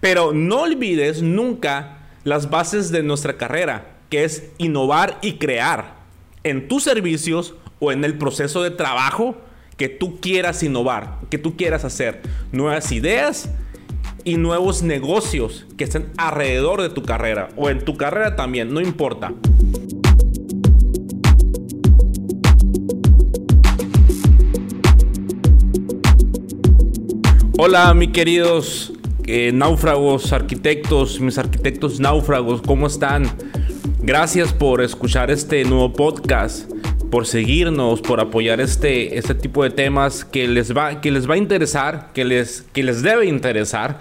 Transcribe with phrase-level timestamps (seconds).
[0.00, 5.94] Pero no olvides nunca las bases de nuestra carrera, que es innovar y crear
[6.42, 9.36] en tus servicios o en el proceso de trabajo
[9.76, 13.50] que tú quieras innovar, que tú quieras hacer nuevas ideas
[14.24, 18.80] y nuevos negocios que estén alrededor de tu carrera o en tu carrera también, no
[18.80, 19.32] importa.
[27.58, 28.94] Hola, mis queridos
[29.26, 33.24] eh, náufragos, arquitectos, mis arquitectos náufragos, ¿cómo están?
[34.02, 36.70] Gracias por escuchar este nuevo podcast,
[37.10, 41.34] por seguirnos, por apoyar este, este tipo de temas que les va, que les va
[41.34, 44.00] a interesar, que les, que les debe interesar.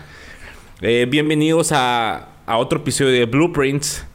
[0.81, 4.05] Eh, bienvenidos a, a, otro episodio de Blueprints.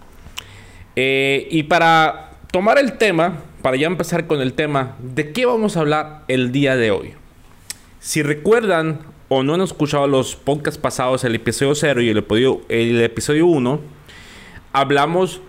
[0.96, 5.76] Eh, y para tomar el tema, para ya empezar con el tema, ¿de qué vamos
[5.76, 7.14] a hablar el día de hoy?
[8.00, 12.60] Si recuerdan, o no han escuchado los podcasts pasados, el episodio 0 y el episodio,
[12.68, 13.80] el episodio 1,
[14.72, 15.40] hablamos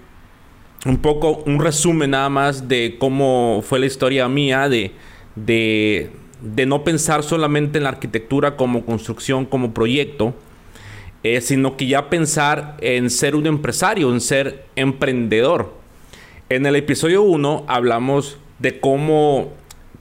[0.85, 4.91] un poco, un resumen nada más de cómo fue la historia mía de,
[5.35, 10.35] de, de no pensar solamente en la arquitectura como construcción, como proyecto,
[11.23, 15.73] eh, sino que ya pensar en ser un empresario, en ser emprendedor.
[16.49, 19.51] En el episodio 1 hablamos de cómo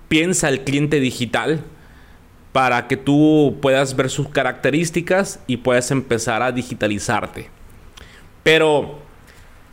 [0.09, 1.65] piensa el cliente digital,
[2.55, 7.51] para que tú puedas ver sus características y puedas empezar a digitalizarte.
[8.45, 9.01] Pero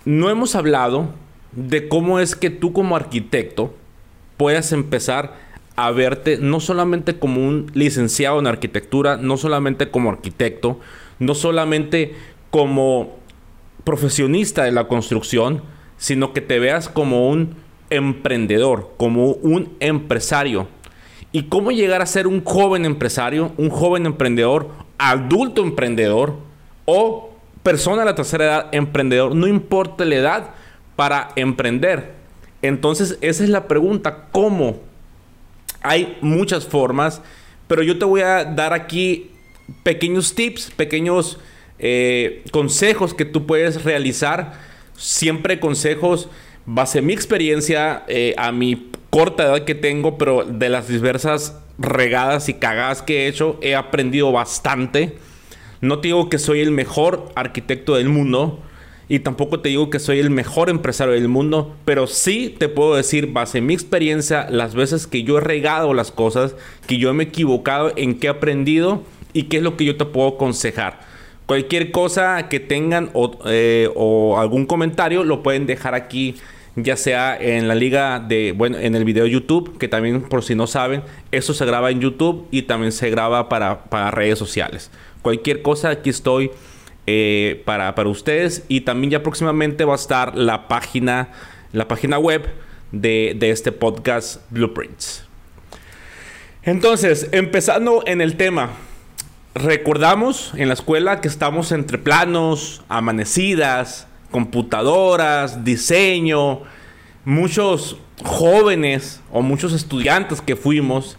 [0.03, 1.13] no hemos hablado
[1.51, 3.75] de cómo es que tú como arquitecto
[4.35, 5.35] puedas empezar
[5.75, 10.79] a verte no solamente como un licenciado en arquitectura, no solamente como arquitecto,
[11.19, 12.15] no solamente
[12.49, 13.19] como
[13.83, 15.61] profesionista de la construcción,
[15.97, 17.57] sino que te veas como un
[17.91, 20.67] emprendedor, como un empresario
[21.31, 26.35] y cómo llegar a ser un joven empresario, un joven emprendedor, adulto emprendedor
[26.85, 27.31] o
[27.63, 30.49] persona de la tercera edad emprendedor, no importa la edad
[30.95, 32.13] para emprender.
[32.61, 34.79] Entonces esa es la pregunta, ¿cómo?
[35.81, 37.21] Hay muchas formas,
[37.67, 39.31] pero yo te voy a dar aquí
[39.83, 41.39] pequeños tips, pequeños
[41.79, 44.53] eh, consejos que tú puedes realizar,
[44.95, 46.29] siempre consejos
[46.65, 52.49] base mi experiencia, eh, a mi corta edad que tengo, pero de las diversas regadas
[52.49, 55.17] y cagadas que he hecho, he aprendido bastante.
[55.81, 58.63] No te digo que soy el mejor arquitecto del mundo
[59.09, 62.95] y tampoco te digo que soy el mejor empresario del mundo, pero sí te puedo
[62.95, 66.55] decir, base en mi experiencia, las veces que yo he regado las cosas,
[66.87, 69.97] que yo me he equivocado, en qué he aprendido y qué es lo que yo
[69.97, 71.01] te puedo aconsejar.
[71.45, 76.35] Cualquier cosa que tengan o, eh, o algún comentario lo pueden dejar aquí
[76.75, 80.55] ya sea en la liga de, bueno, en el video YouTube, que también por si
[80.55, 84.91] no saben, eso se graba en YouTube y también se graba para, para redes sociales.
[85.21, 86.51] Cualquier cosa, aquí estoy
[87.07, 91.29] eh, para, para ustedes y también ya próximamente va a estar la página,
[91.73, 92.47] la página web
[92.91, 95.25] de, de este podcast Blueprints.
[96.63, 98.69] Entonces, empezando en el tema,
[99.55, 106.61] recordamos en la escuela que estamos entre planos, amanecidas, computadoras, diseño.
[107.25, 111.17] Muchos jóvenes o muchos estudiantes que fuimos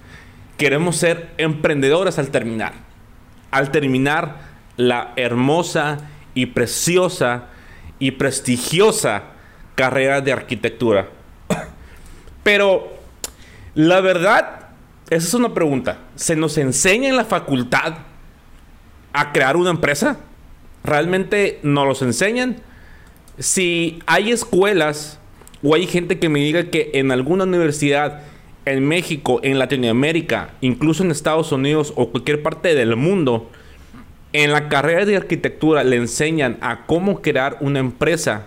[0.57, 2.73] queremos ser emprendedores al terminar.
[3.51, 4.39] Al terminar
[4.77, 5.99] la hermosa
[6.35, 7.49] y preciosa
[7.99, 9.25] y prestigiosa
[9.75, 11.09] carrera de arquitectura.
[12.43, 12.93] Pero
[13.75, 14.69] la verdad,
[15.11, 15.99] esa es una pregunta.
[16.17, 17.95] ¿Se nos enseña en la facultad
[19.13, 20.17] a crear una empresa?
[20.85, 22.57] ¿Realmente nos los enseñan?
[23.39, 25.19] Si hay escuelas
[25.63, 28.23] o hay gente que me diga que en alguna universidad
[28.65, 33.51] en México, en Latinoamérica, incluso en Estados Unidos o cualquier parte del mundo,
[34.33, 38.47] en la carrera de arquitectura le enseñan a cómo crear una empresa,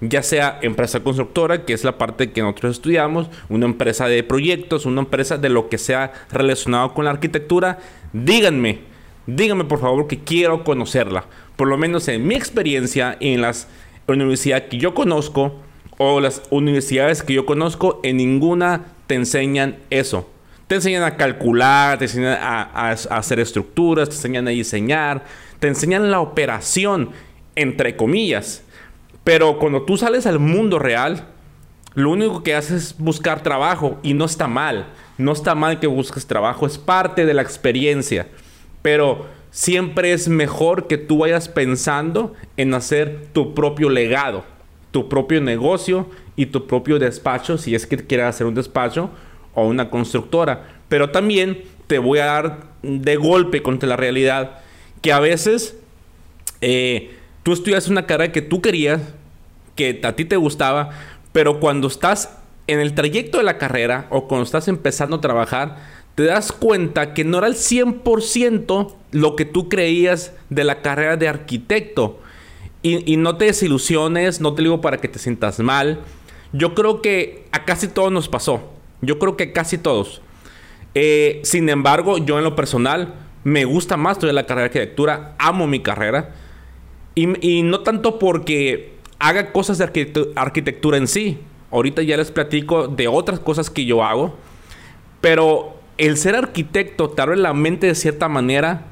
[0.00, 4.86] ya sea empresa constructora, que es la parte que nosotros estudiamos, una empresa de proyectos,
[4.86, 7.78] una empresa de lo que sea relacionado con la arquitectura,
[8.12, 8.80] díganme,
[9.26, 11.24] díganme por favor que quiero conocerla.
[11.56, 13.66] Por lo menos en mi experiencia y en las
[14.08, 15.54] universidad que yo conozco
[15.98, 20.28] o las universidades que yo conozco, en ninguna te enseñan eso.
[20.68, 25.24] Te enseñan a calcular, te enseñan a, hacer estructuras, te enseñan a diseñar,
[25.58, 27.10] te enseñan la operación,
[27.56, 28.62] entre comillas.
[29.24, 31.26] Pero cuando tú sales al mundo real,
[31.94, 34.86] lo único que haces es buscar trabajo y no está mal.
[35.16, 38.28] No está mal que busques trabajo, es parte de la experiencia.
[38.82, 44.44] Pero siempre es mejor que tú vayas pensando en hacer tu propio legado,
[44.90, 49.10] tu propio negocio y tu propio despacho, si es que quieres hacer un despacho
[49.54, 50.68] o una constructora.
[50.88, 54.60] Pero también te voy a dar de golpe contra la realidad
[55.02, 55.76] que a veces
[56.60, 59.00] eh, tú estudias una carrera que tú querías,
[59.74, 60.90] que a ti te gustaba,
[61.32, 62.36] pero cuando estás
[62.66, 65.76] en el trayecto de la carrera o cuando estás empezando a trabajar,
[66.18, 71.16] te das cuenta que no era el 100% lo que tú creías de la carrera
[71.16, 72.18] de arquitecto.
[72.82, 76.00] Y, no te desilusiones, no te digo para que te sientas mal.
[76.52, 78.68] Yo creo que a casi todos nos pasó.
[79.00, 80.20] Yo creo que casi todos.
[80.96, 85.36] Eh, sin embargo, yo en lo personal me gusta más estudiar la carrera de arquitectura.
[85.38, 86.34] Amo mi carrera.
[87.14, 91.38] Y, no tanto porque haga cosas de arquitectura en sí.
[91.70, 94.34] Ahorita ya les platico de otras cosas que yo hago.
[95.20, 98.86] Pero el ser arquitecto te abre la mente de cierta manera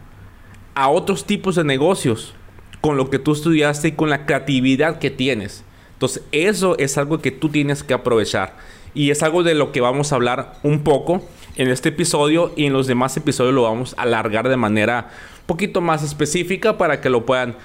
[0.75, 2.35] a otros tipos de negocios
[2.81, 5.64] con lo que tú estudiaste y con la creatividad que tienes.
[5.94, 8.56] Entonces, eso es algo que tú tienes que aprovechar.
[8.93, 11.26] Y es algo de lo que vamos a hablar un poco
[11.56, 15.11] en este episodio y en los demás episodios lo vamos a alargar de manera
[15.41, 17.56] un poquito más específica para que lo puedan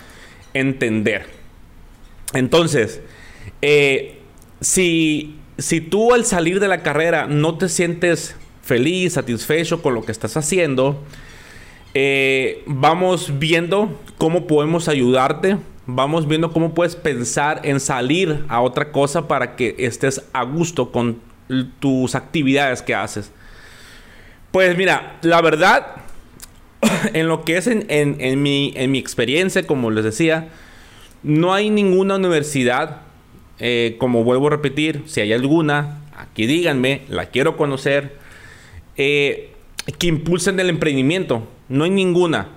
[0.54, 1.26] entender.
[2.34, 3.02] Entonces,
[3.62, 4.20] eh,
[4.62, 8.36] si, si tú al salir de la carrera no te sientes
[8.72, 10.98] feliz, satisfecho con lo que estás haciendo,
[11.94, 15.58] eh, vamos viendo cómo podemos ayudarte.
[15.88, 20.90] Vamos viendo cómo puedes pensar en salir a otra cosa para que estés a gusto
[20.94, 21.20] con
[21.82, 23.30] tus actividades que haces.
[24.52, 25.88] Pues mira, la verdad,
[27.14, 30.48] en lo que es en, mi, en mi experiencia, como les decía,
[31.24, 33.02] no hay ninguna universidad,
[33.60, 38.21] eh, como vuelvo a repetir, si hay alguna, aquí díganme, la quiero conocer,
[39.04, 39.50] eh,
[39.98, 41.48] que impulsen el emprendimiento.
[41.70, 42.50] No hay ninguna.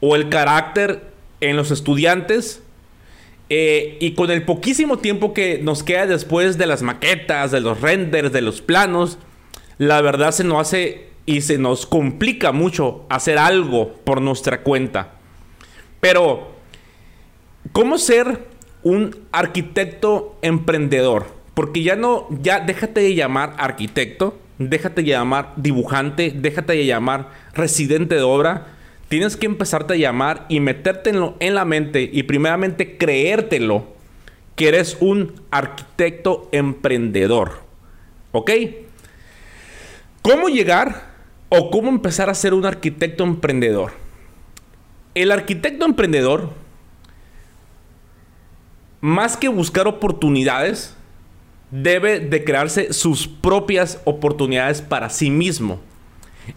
[0.00, 1.04] O el carácter
[1.40, 2.64] en los estudiantes.
[3.50, 7.80] Eh, y con el poquísimo tiempo que nos queda después de las maquetas, de los
[7.80, 9.18] renders, de los planos,
[9.78, 15.14] la verdad se nos hace y se nos complica mucho hacer algo por nuestra cuenta.
[16.00, 16.52] Pero,
[17.70, 18.46] ¿cómo ser
[18.82, 21.26] un arquitecto emprendedor?
[21.54, 28.22] Porque ya no, ya déjate de llamar arquitecto déjate llamar dibujante, déjate llamar residente de
[28.22, 28.66] obra.
[29.08, 33.86] Tienes que empezarte a llamar y meterte en la mente y primeramente creértelo
[34.54, 37.62] que eres un arquitecto emprendedor.
[38.32, 38.50] ¿Ok?
[40.22, 41.10] ¿Cómo llegar
[41.48, 43.92] o cómo empezar a ser un arquitecto emprendedor?
[45.14, 46.50] El arquitecto emprendedor,
[49.00, 50.94] más que buscar oportunidades,
[51.70, 55.80] debe de crearse sus propias oportunidades para sí mismo.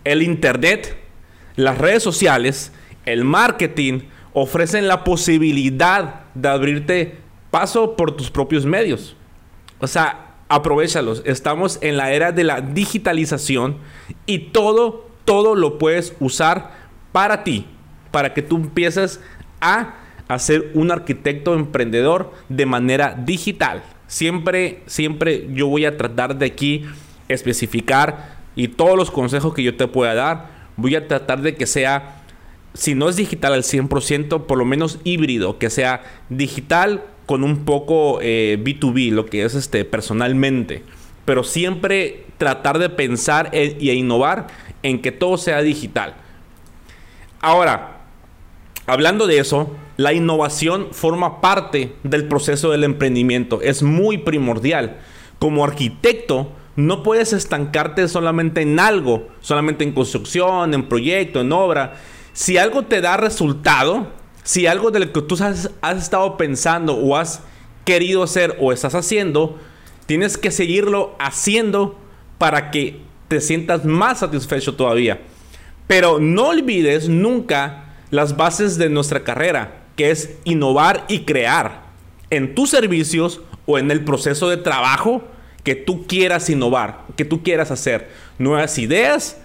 [0.04, 0.98] El Internet,
[1.56, 2.72] las redes sociales,
[3.06, 4.02] el marketing
[4.34, 7.18] ofrecen la posibilidad de abrirte
[7.52, 9.16] paso por tus propios medios.
[9.80, 11.22] O sea, aprovechalos.
[11.26, 13.78] Estamos en la era de la digitalización
[14.26, 16.72] y todo, todo lo puedes usar
[17.12, 17.68] para ti,
[18.12, 19.20] para que tú empieces
[19.62, 19.96] a
[20.28, 23.84] hacer un arquitecto emprendedor de manera digital.
[24.14, 26.86] Siempre, siempre yo voy a tratar de aquí
[27.30, 31.66] especificar y todos los consejos que yo te pueda dar, voy a tratar de que
[31.66, 32.22] sea,
[32.76, 37.66] si no es digital al 100%, por lo menos híbrido, que sea digital con un
[37.66, 40.84] poco B2B, eh, lo que es este personalmente.
[41.26, 44.46] Pero siempre tratar de pensar y innovar
[44.84, 46.14] en que todo sea digital.
[47.42, 48.02] Ahora,
[48.86, 54.98] hablando de eso, la innovación forma parte del proceso del emprendimiento, es muy primordial.
[55.40, 61.96] Como arquitecto, no puedes estancarte solamente en algo, solamente en construcción, en proyecto, en obra.
[62.34, 64.08] Si algo te da resultado,
[64.44, 67.44] si algo de lo que tú has, has estado pensando o has
[67.86, 69.60] querido hacer o estás haciendo,
[70.08, 72.00] tienes que seguirlo haciendo
[72.40, 75.22] para que te sientas más satisfecho todavía.
[75.86, 81.84] Pero no olvides nunca las bases de nuestra carrera que es innovar y crear
[82.30, 85.24] en tus servicios o en el proceso de trabajo
[85.64, 89.38] que tú quieras innovar, que tú quieras hacer nuevas ideas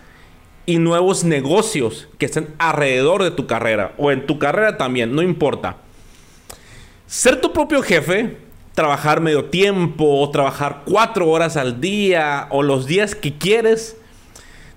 [0.66, 5.22] y nuevos negocios que estén alrededor de tu carrera o en tu carrera también, no
[5.22, 5.76] importa.
[7.06, 8.36] Ser tu propio jefe,
[8.74, 13.96] trabajar medio tiempo o trabajar cuatro horas al día o los días que quieres,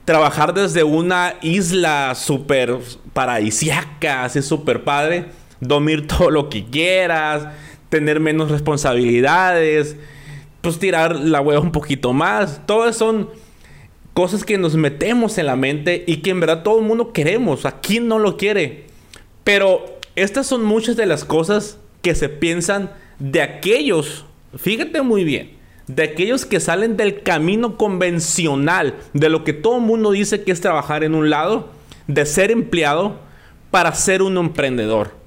[0.06, 2.78] trabajar desde una isla súper
[3.13, 7.48] paradisiaca, así súper padre dormir todo lo que quieras,
[7.89, 9.96] tener menos responsabilidades,
[10.62, 12.65] pues tirar la hueva un poquito más.
[12.65, 13.30] Todas son
[14.13, 17.65] cosas que nos metemos en la mente y que en verdad todo el mundo queremos.
[17.65, 18.86] ¿A quién no lo quiere?
[19.44, 24.25] Pero estas son muchas de las cosas que se piensan de aquellos,
[24.58, 25.51] fíjate muy bien,
[25.88, 30.51] de aquellos que salen del camino convencional, de lo que todo el mundo dice que
[30.51, 31.70] es trabajar en un lado,
[32.08, 33.20] de ser empleado
[33.70, 35.21] para ser un emprendedor.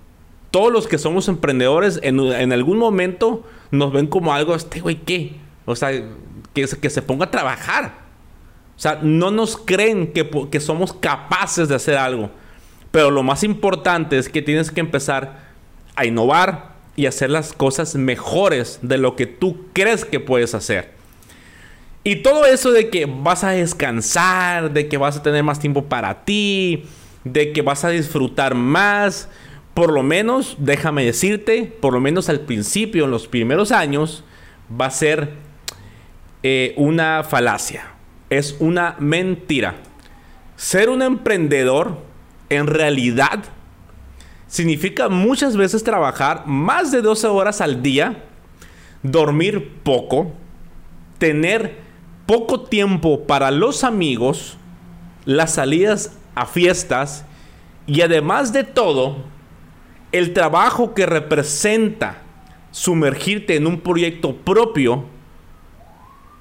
[0.55, 3.43] Todos los que somos emprendedores en, algún momento
[3.73, 5.35] nos ven como algo, este güey, ¿qué?
[5.65, 5.91] O sea,
[6.53, 7.99] que, que se ponga a trabajar.
[8.77, 12.31] O sea, no nos creen que, que somos capaces de hacer algo.
[12.93, 15.41] Pero lo más importante es que tienes que empezar
[15.97, 20.93] a innovar y hacer las cosas mejores de lo que tú crees que puedes hacer.
[22.05, 25.87] Y todo eso de que vas a descansar, de que vas a tener más tiempo
[25.87, 26.85] para ti,
[27.25, 29.29] de que vas a disfrutar más,
[29.75, 34.23] por lo menos, déjame decirte, por lo menos al principio, en los primeros años,
[34.81, 35.35] va a ser
[36.45, 37.87] eh, una falacia.
[38.31, 39.75] Es una mentira.
[40.57, 41.99] Ser un emprendedor,
[42.51, 43.43] en realidad,
[44.47, 48.23] significa muchas veces trabajar más de 12 horas al día,
[49.03, 50.33] dormir poco,
[51.19, 51.79] tener
[52.27, 54.57] poco tiempo para los amigos,
[55.25, 57.25] las salidas a fiestas
[57.87, 59.34] y además de todo,
[60.15, 62.23] el trabajo que representa
[62.71, 65.07] sumergirte en un proyecto propio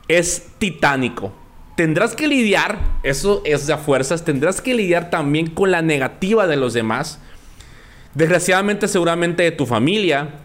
[0.08, 1.34] es titánico.
[1.76, 6.56] Tendrás que lidiar, eso es de fuerzas, tendrás que lidiar también con la negativa de
[6.56, 7.20] los demás.
[8.14, 10.36] Desgraciadamente, seguramente de tu familia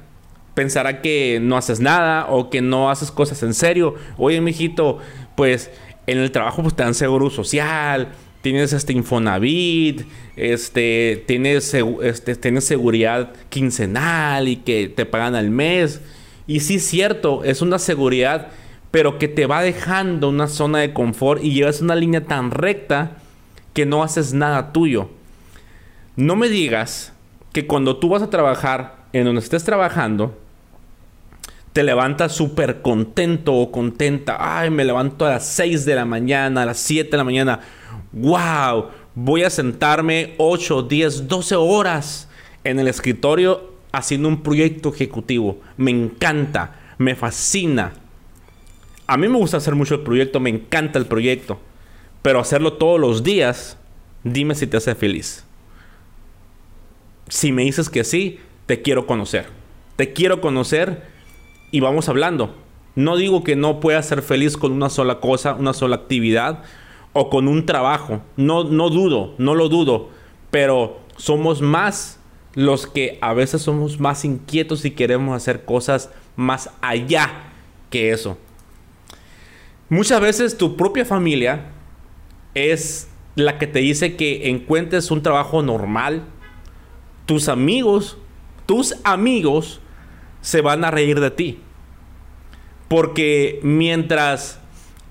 [0.54, 3.94] pensará que no haces nada o que no haces cosas en serio.
[4.16, 5.00] Oye, mijito,
[5.36, 5.70] pues
[6.06, 8.08] en el trabajo pues, te dan seguro social,
[8.52, 10.02] tienes este Infonavit,
[10.36, 16.00] este, tienes, este, tienes seguridad quincenal y que te pagan al mes.
[16.46, 18.48] Y sí cierto, es una seguridad,
[18.90, 23.18] pero que te va dejando una zona de confort y llevas una línea tan recta
[23.74, 25.10] que no haces nada tuyo.
[26.16, 27.12] No me digas
[27.52, 30.38] que cuando tú vas a trabajar en donde estés trabajando,
[31.74, 34.38] te levantas súper contento o contenta.
[34.40, 37.60] Ay, me levanto a las 6 de la mañana, a las 7 de la mañana
[38.12, 42.28] wow, voy a sentarme 8, 10, 12 horas
[42.64, 45.58] en el escritorio haciendo un proyecto ejecutivo.
[45.76, 47.92] Me encanta, me fascina.
[49.06, 51.60] A mí me gusta hacer mucho el proyecto, me encanta el proyecto.
[52.22, 53.78] Pero hacerlo todos los días,
[54.24, 55.44] dime si te hace feliz.
[57.28, 59.46] Si me dices que sí, te quiero conocer.
[59.96, 61.02] Te quiero conocer
[61.70, 62.54] y vamos hablando.
[62.94, 66.64] No digo que no puedas ser feliz con una sola cosa, una sola actividad,
[67.12, 68.22] o con un trabajo.
[68.36, 70.10] No, no dudo, no lo dudo,
[70.50, 72.20] pero somos más
[72.54, 77.30] los que a veces somos más inquietos y queremos hacer cosas más allá
[77.90, 78.38] que eso.
[79.88, 81.70] Muchas veces tu propia familia
[82.54, 86.24] es la que te dice que encuentres un trabajo normal.
[87.26, 88.18] Tus amigos,
[88.66, 89.80] tus amigos
[90.40, 91.60] se van a reír de ti.
[92.88, 94.60] Porque mientras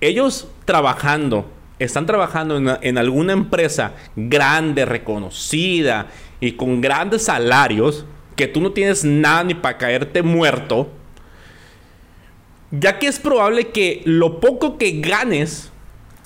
[0.01, 6.07] ellos trabajando están trabajando en, alguna empresa grande, reconocida
[6.39, 8.05] y con grandes salarios,
[8.35, 10.89] que tú no tienes nada ni para caerte muerto,
[12.71, 15.71] ya que es probable que lo poco que ganes,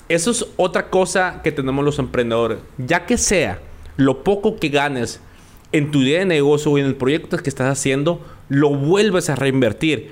[0.08, 3.60] eso es otra cosa que tenemos los emprendedores, ya que sea
[3.96, 5.20] lo poco que ganes
[5.72, 9.36] en tu idea de negocio o en el proyecto que estás haciendo, lo vuelves a
[9.36, 10.10] reinvertir.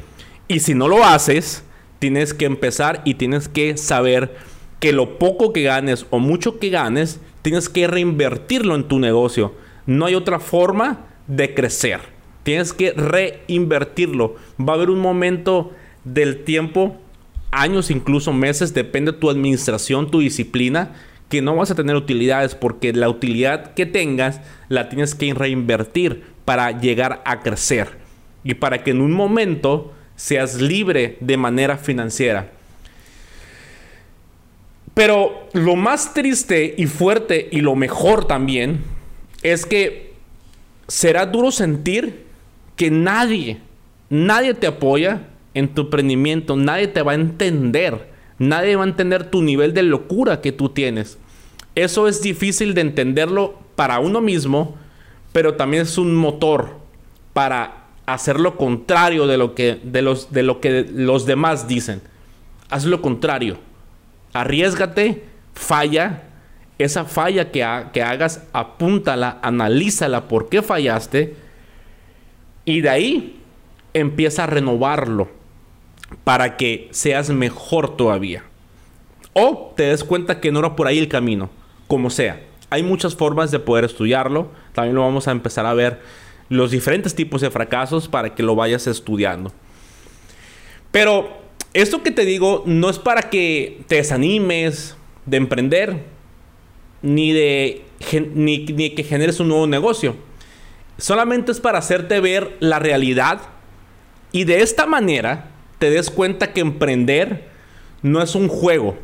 [0.49, 1.62] Y si no lo haces,
[1.99, 4.35] tienes que empezar y tienes que saber
[4.80, 9.54] que lo poco que ganes o mucho que ganes, tienes que reinvertirlo en tu negocio.
[9.87, 12.00] No hay otra forma de crecer.
[12.42, 14.37] Tienes que reinvertirlo.
[14.58, 15.72] Va a haber un momento
[16.04, 16.96] del tiempo,
[17.50, 20.94] años, incluso meses, depende de tu administración, tu disciplina,
[21.28, 26.25] que no vas a tener utilidades porque la utilidad que tengas la tienes que reinvertir
[26.44, 27.99] para llegar a crecer
[28.42, 32.50] y para que en un momento seas libre de manera financiera.
[35.00, 38.83] Pero lo más triste y fuerte y lo mejor también
[39.42, 40.12] es que
[40.88, 42.26] será duro sentir
[42.76, 43.62] que nadie,
[44.11, 45.23] nadie te apoya
[45.54, 49.85] en tu emprendimiento, nadie te va a entender, nadie va a entender tu nivel de
[49.85, 51.16] locura que tú tienes.
[51.75, 54.76] Eso es difícil de entenderlo para uno mismo,
[55.33, 56.76] pero también es un motor
[57.33, 62.02] para hacer lo contrario de lo que, de los, de lo que los demás dicen.
[62.69, 63.69] Haz lo contrario
[64.32, 66.25] Arriesgate, falla.
[66.78, 71.37] Esa falla que, hagas, apúntala, analízala por qué fallaste.
[72.64, 73.40] Y de ahí
[73.92, 75.28] empieza a renovarlo
[76.25, 78.44] para que seas mejor todavía.
[79.32, 81.50] O te des cuenta que no era por ahí el camino,
[81.87, 82.40] como sea.
[82.70, 84.49] Hay muchas formas de poder estudiarlo.
[84.72, 86.00] También lo vamos a empezar a ver
[86.49, 89.52] los diferentes tipos de fracasos para que lo vayas estudiando.
[90.90, 91.40] Pero
[91.72, 94.96] esto que te digo no es para que te desanimes
[95.26, 96.04] de emprender,
[97.02, 97.84] ni de
[98.34, 100.16] ni, que generes un nuevo negocio.
[100.98, 103.40] solamente es para hacerte ver la realidad
[104.32, 107.48] y de esta manera te des cuenta que emprender
[108.02, 108.98] no es un juego,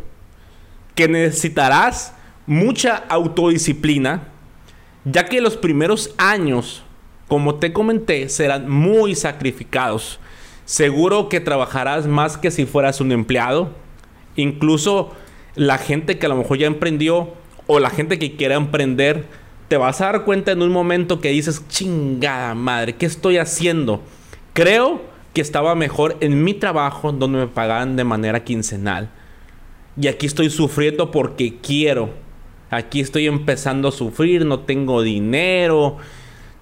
[0.94, 2.14] que necesitarás
[2.46, 4.28] mucha autodisciplina,
[5.04, 6.82] ya que los primeros años,
[7.28, 10.20] como te comenté, serán muy sacrificados.
[10.66, 13.70] Seguro que trabajarás más que si fueras un empleado.
[14.34, 15.12] Incluso
[15.54, 17.32] la gente que a lo mejor ya emprendió
[17.68, 19.26] o la gente que quiera emprender,
[19.68, 24.02] te vas a dar cuenta en un momento que dices, chingada madre, ¿qué estoy haciendo?
[24.52, 25.00] Creo
[25.32, 29.10] que estaba mejor en mi trabajo donde me pagaban de manera quincenal.
[30.00, 32.10] Y aquí estoy sufriendo porque quiero.
[32.70, 35.98] Aquí estoy empezando a sufrir, no tengo dinero,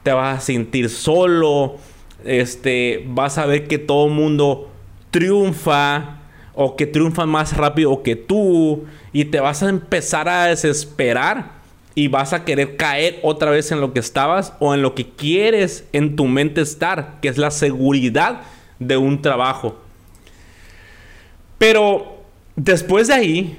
[0.03, 1.77] te vas a sentir solo,
[2.25, 4.71] este, vas a ver que todo mundo
[5.11, 6.19] triunfa
[6.55, 11.53] o que triunfa más rápido que tú y te vas a empezar a desesperar
[11.95, 15.09] y vas a querer caer otra vez en lo que estabas o en lo que
[15.09, 18.43] quieres en tu mente estar, que es la seguridad
[18.79, 19.81] de un trabajo.
[21.59, 22.25] Pero
[22.57, 23.59] después de ahí,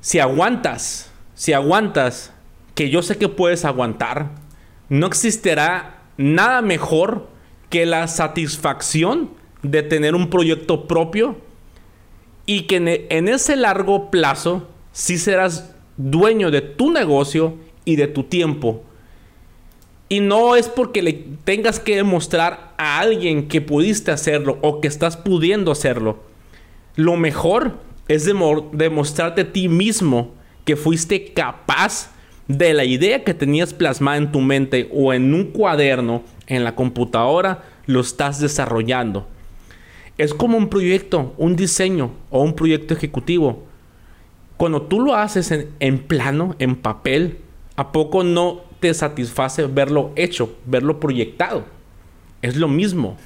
[0.00, 2.32] si aguantas, si aguantas,
[2.74, 4.30] que yo sé que puedes aguantar,
[4.88, 7.28] no existirá nada mejor
[7.76, 9.28] que la satisfacción
[9.62, 11.36] de tener un proyecto propio
[12.46, 18.22] y que en, ese largo plazo sí serás dueño de tu negocio y de tu
[18.22, 18.82] tiempo.
[20.08, 21.12] Y no es porque le
[21.44, 26.20] tengas que demostrar a alguien que pudiste hacerlo o que estás pudiendo hacerlo.
[26.94, 27.74] Lo mejor
[28.08, 30.32] es demostrarte a ti mismo
[30.64, 32.10] que fuiste capaz
[32.48, 36.74] de la idea que tenías plasmada en tu mente o en un cuaderno, en la
[36.74, 39.26] computadora, lo estás desarrollando.
[40.18, 43.64] Es como un proyecto, un diseño o un proyecto ejecutivo.
[44.56, 47.38] Cuando tú lo haces en, en plano, en papel,
[47.76, 51.64] ¿a poco no te satisface verlo hecho, verlo proyectado?
[52.40, 53.16] Es lo mismo.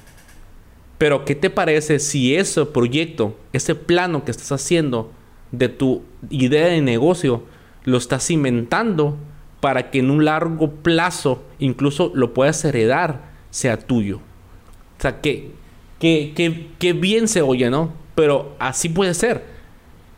[0.97, 5.11] Pero ¿qué te parece si ese proyecto, ese plano que estás haciendo
[5.51, 7.43] de tu idea de negocio,
[7.85, 9.17] lo estás inventando
[9.61, 14.17] para que en un largo plazo incluso lo puedas heredar, sea tuyo?
[14.17, 15.51] O sea, que,
[15.99, 17.93] que, que bien se oye, ¿no?
[18.15, 19.45] Pero así puede ser.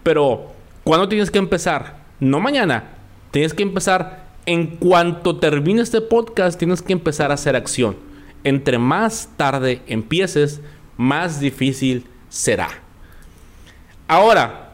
[0.01, 0.51] Pero,
[0.83, 1.97] ¿cuándo tienes que empezar?
[2.19, 2.89] No mañana.
[3.31, 7.95] Tienes que empezar en cuanto termine este podcast, tienes que empezar a hacer acción.
[8.43, 10.61] Entre más tarde empieces,
[10.97, 12.69] más difícil será.
[14.07, 14.73] Ahora,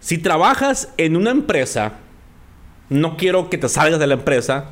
[0.00, 1.94] si trabajas en una empresa,
[2.88, 4.70] no quiero que te salgas de la empresa.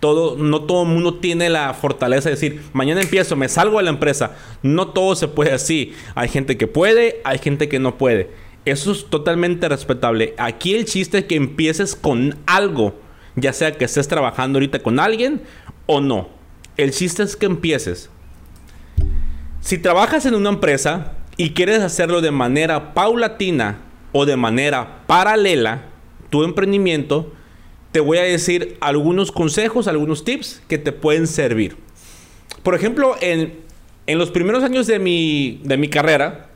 [0.00, 3.84] Todo, no todo el mundo tiene la fortaleza de decir, mañana empiezo, me salgo de
[3.84, 4.36] la empresa.
[4.62, 5.94] No todo se puede así.
[6.14, 8.30] Hay gente que puede, hay gente que no puede.
[8.64, 10.34] Eso es totalmente respetable.
[10.38, 12.94] Aquí el chiste es que empieces con algo,
[13.36, 15.42] ya sea que estés trabajando ahorita con alguien
[15.86, 16.28] o no.
[16.76, 18.10] El chiste es que empieces.
[19.60, 23.78] Si trabajas en una empresa y quieres hacerlo de manera paulatina,
[24.12, 25.82] o de manera paralela
[26.30, 27.32] tu emprendimiento,
[27.92, 31.76] te voy a decir algunos consejos, algunos tips que te pueden servir.
[32.62, 33.58] Por ejemplo, en,
[34.06, 36.48] los primeros años de mi, de mi carrera,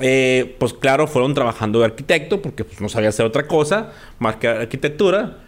[0.00, 4.36] eh, pues claro, fueron trabajando de arquitecto porque pues, no sabía hacer otra cosa más
[4.36, 5.38] que arquitectura.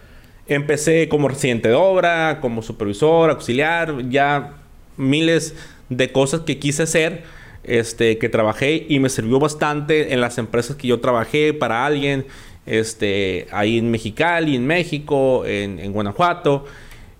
[0.47, 4.57] Empecé como residente de obra, como supervisor, auxiliar, ya
[4.97, 5.55] miles
[5.89, 7.23] de cosas que quise hacer
[7.65, 12.27] este, que trabajé y me sirvió bastante en las empresas que yo trabajé para alguien,
[12.67, 16.65] este, ahí en Mexicali, en México, en, en Guanajuato,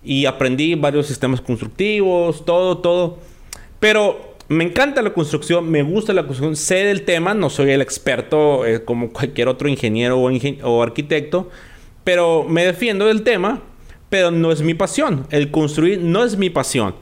[0.03, 3.19] y aprendí varios sistemas constructivos, todo, todo.
[3.79, 7.81] Pero me encanta la construcción, me gusta la construcción, sé del tema, no soy el
[7.81, 10.29] experto eh, como cualquier otro ingeniero o,
[10.63, 11.49] o, arquitecto,
[12.03, 13.61] pero me defiendo del tema,
[14.09, 15.25] pero no es mi pasión.
[15.29, 16.95] El construir no es mi pasión.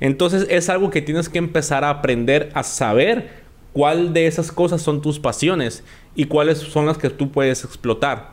[0.00, 4.82] Entonces es algo que tienes que empezar a aprender a saber cuál de esas cosas
[4.82, 5.84] son tus pasiones
[6.16, 8.30] y cuáles son las que tú puedes explotar.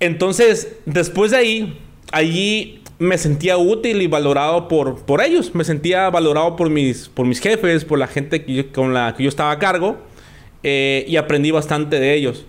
[0.00, 1.78] Entonces, después de ahí,
[2.12, 5.54] allí me sentía útil y valorado por, por ellos.
[5.54, 9.28] Me sentía valorado por mis, por mis jefes, por la gente con la que yo
[9.28, 9.98] estaba a cargo.
[10.62, 12.46] Eh, y aprendí bastante de ellos.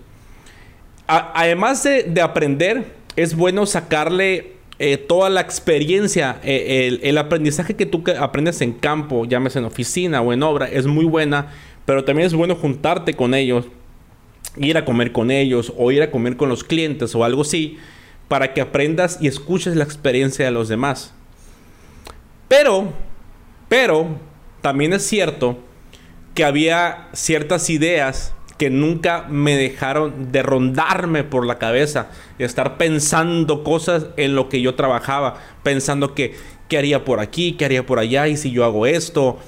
[1.06, 7.84] además de, de aprender, es bueno sacarle eh, toda la experiencia, eh, el, aprendizaje que
[7.84, 11.52] tú aprendes en campo, llámese en oficina o en obra, es muy buena,
[11.84, 13.66] pero también es bueno juntarte con ellos,
[14.60, 17.78] ir a comer con ellos o ir a comer con los clientes o algo así,
[18.28, 21.14] para que aprendas y escuches la experiencia de los demás.
[22.48, 22.92] Pero,
[23.68, 24.06] pero,
[24.60, 25.58] también es cierto
[26.34, 32.76] que había ciertas ideas que nunca me dejaron de rondarme por la cabeza, de estar
[32.76, 36.34] pensando cosas en lo que yo trabajaba, pensando que
[36.68, 37.52] ¿qué haría por aquí?
[37.52, 38.28] ¿Qué haría por allá?
[38.28, 39.38] ¿Y si yo hago esto?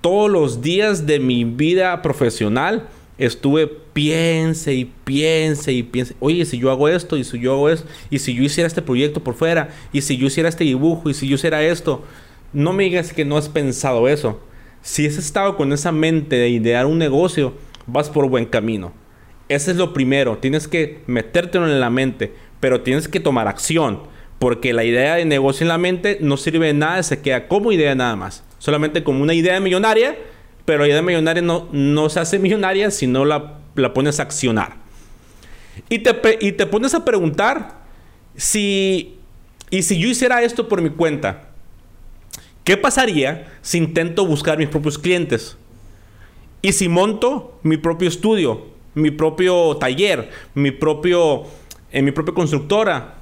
[0.00, 6.58] Todos los días de mi vida profesional estuve piense y piense y piense, oye, si
[6.58, 9.34] yo hago esto, y si yo hago esto, y si yo hiciera este proyecto por
[9.34, 12.04] fuera, y si yo hiciera este dibujo, y si yo hiciera esto,
[12.52, 14.40] no me digas que no has pensado eso.
[14.82, 17.54] Si has estado con esa mente de idear un negocio,
[17.86, 18.92] vas por buen camino.
[19.48, 24.00] Ese es lo primero, tienes que metértelo en la mente, pero tienes que tomar acción,
[24.38, 27.70] porque la idea de negocio en la mente no sirve de nada, se queda como
[27.70, 30.16] idea nada más, solamente como una idea millonaria
[30.64, 34.24] pero la idea millonaria no, no se hace millonaria si no la, la pones a
[34.24, 34.76] accionar.
[35.88, 37.82] Y te, y te pones a preguntar
[38.36, 39.18] si,
[39.70, 41.48] y si yo hiciera esto por mi cuenta,
[42.64, 45.56] ¿qué pasaría si intento buscar mis propios clientes?
[46.60, 51.44] Y si monto mi propio estudio, mi propio taller, mi propio,
[51.90, 53.16] en mi propia constructora.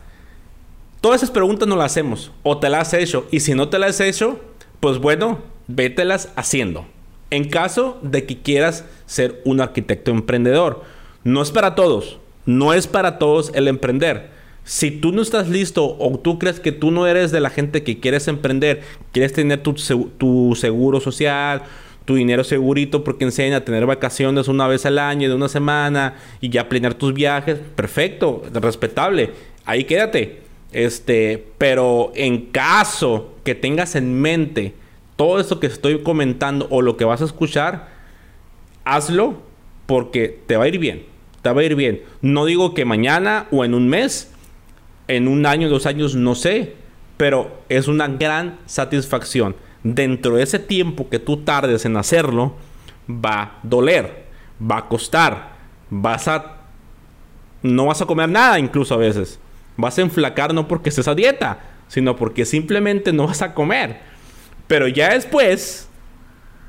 [1.00, 2.32] Todas esas preguntas no las hacemos.
[2.42, 3.26] O te las has hecho.
[3.30, 4.38] Y si no te las has hecho,
[4.80, 6.84] pues bueno, vételas haciendo
[7.30, 10.82] en caso de que quieras ser un arquitecto emprendedor.
[11.24, 14.30] No es para todos, no es para todos el emprender.
[14.64, 17.82] Si tú no estás listo o tú crees que tú no eres de la gente
[17.82, 21.62] que quieres emprender, quieres tener tu, seguro social,
[22.04, 26.16] tu dinero segurito porque enseña a tener vacaciones una vez al año de una semana
[26.40, 29.30] y ya planear tus viajes, perfecto, respetable,
[29.64, 30.40] ahí quédate.
[30.72, 34.74] Este, pero en caso que tengas en mente
[35.20, 37.88] todo esto que estoy comentando o lo que vas a escuchar,
[38.86, 39.42] hazlo
[39.84, 41.04] porque te va a ir bien.
[41.42, 42.00] Te va a ir bien.
[42.22, 44.32] No digo que mañana o en un mes,
[45.08, 46.74] en un año, dos años, no sé,
[47.18, 49.56] pero es una gran satisfacción.
[49.82, 52.54] Dentro de ese tiempo que tú tardes en hacerlo,
[53.06, 54.24] va a doler,
[54.58, 55.50] va a costar,
[55.90, 56.62] vas a...
[57.62, 59.38] No vas a comer nada incluso a veces.
[59.76, 64.08] Vas a enflacar no porque estés a dieta, sino porque simplemente no vas a comer.
[64.70, 65.88] Pero ya después,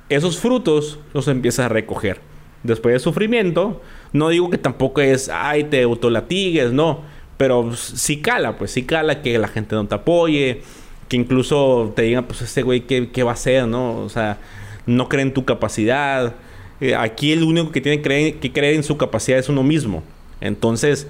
[0.10, 2.20] esos frutos los empiezas a recoger.
[2.64, 3.80] Después de sufrimiento,
[4.12, 7.02] no digo que tampoco es, ay, te autolatigues, no.
[7.38, 10.64] Pero sí cala, pues sí cala que la gente no te apoye,
[11.10, 13.98] que incluso te digan, pues este güey, ¿qué, va a hacer, no?
[14.00, 14.40] O sea,
[14.88, 16.34] no cree en tu capacidad.
[16.80, 20.02] Eh, aquí el único que tiene que creer, en su capacidad es uno mismo.
[20.40, 21.08] Entonces,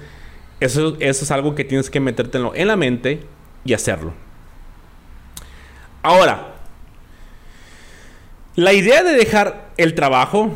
[0.60, 3.22] eso, eso es algo que tienes que metértelo en la mente
[3.64, 4.12] y hacerlo.
[6.02, 6.51] Ahora,
[8.54, 10.50] la idea de dejar el trabajo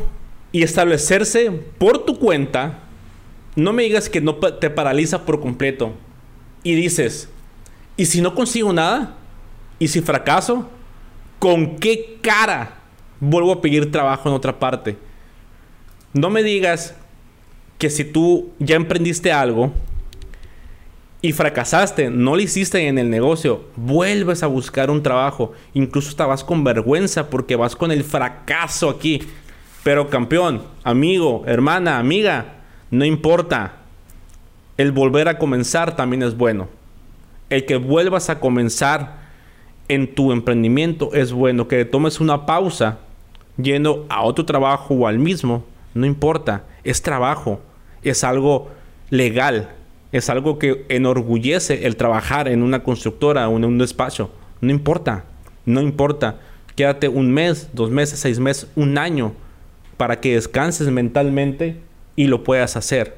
[0.51, 2.79] y establecerse por tu cuenta,
[3.55, 5.93] no me digas que no te paraliza por completo.
[6.63, 7.29] Y dices,
[7.95, 9.15] ¿y si no consigo nada?
[9.79, 10.69] ¿Y si fracaso?
[11.39, 12.79] ¿Con qué cara
[13.19, 14.97] vuelvo a pedir trabajo en otra parte?
[16.13, 16.95] No me digas
[17.77, 19.71] que si tú ya emprendiste algo
[21.21, 26.43] y fracasaste, no lo hiciste en el negocio, vuelves a buscar un trabajo, incluso estabas
[26.43, 29.21] con vergüenza porque vas con el fracaso aquí.
[29.83, 32.57] Pero campeón, amigo, hermana, amiga,
[32.91, 33.77] no importa.
[34.77, 36.67] El volver a comenzar también es bueno.
[37.49, 39.27] El que vuelvas a comenzar
[39.87, 41.67] en tu emprendimiento es bueno.
[41.67, 42.99] Que tomes una pausa
[43.55, 46.65] yendo a otro trabajo o al mismo, no importa.
[46.83, 47.61] Es trabajo,
[48.03, 48.69] es algo
[49.09, 49.76] legal,
[50.11, 54.31] es algo que enorgullece el trabajar en una constructora o en un despacho.
[54.61, 55.25] No importa,
[55.65, 56.39] no importa.
[56.75, 59.33] Quédate un mes, dos meses, seis meses, un año
[59.97, 61.81] para que descanses mentalmente
[62.15, 63.17] y lo puedas hacer.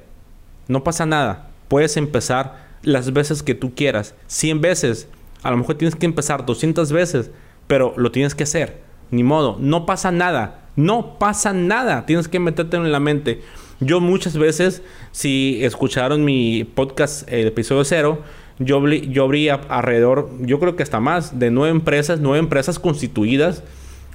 [0.68, 1.50] No pasa nada.
[1.68, 4.16] Puedes empezar las veces que tú quieras.
[4.28, 5.08] 100 veces.
[5.44, 7.32] A lo mejor tienes que empezar 200 veces,
[7.68, 8.82] pero lo tienes que hacer.
[9.12, 9.58] Ni modo.
[9.60, 10.68] No pasa nada.
[10.76, 12.06] No pasa nada.
[12.06, 13.42] Tienes que meterte en la mente.
[13.82, 18.24] Yo muchas veces, si escucharon mi podcast, el episodio cero,
[18.60, 23.64] yo, yo abrí alrededor, yo creo que hasta más, de nueve empresas, nueve empresas constituidas,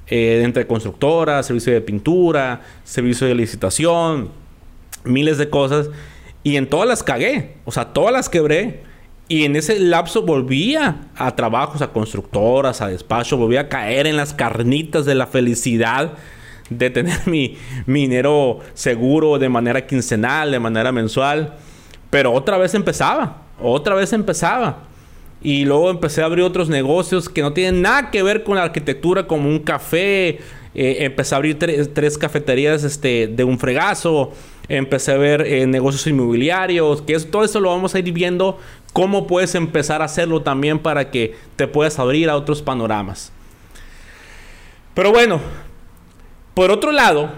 [0.06, 4.28] eh, entre constructoras, servicio de pintura, servicio de licitación,
[5.04, 5.88] miles de cosas.
[6.42, 8.82] Y en todas las cagué, o sea, todas las quebré.
[9.28, 14.18] Y en ese lapso volvía a trabajos, a constructoras, a despacho, volvía a caer en
[14.18, 16.12] las carnitas de la felicidad
[16.70, 21.54] de tener mi, dinero seguro de manera quincenal, de manera mensual.
[22.10, 24.78] Pero otra vez empezaba, otra vez empezaba.
[25.42, 28.62] Y luego empecé a abrir otros negocios que no tienen nada que ver con la
[28.62, 30.38] arquitectura, como un café.
[30.74, 34.32] Eh, empecé a abrir tres cafeterías este, de un fregazo.
[34.68, 37.02] Empecé a ver eh, negocios inmobiliarios.
[37.02, 38.58] Que todo eso lo vamos a ir viendo.
[38.94, 43.30] Cómo puedes empezar a hacerlo también para que te puedas abrir a otros panoramas.
[44.94, 45.40] Pero bueno,
[46.54, 47.30] por otro lado,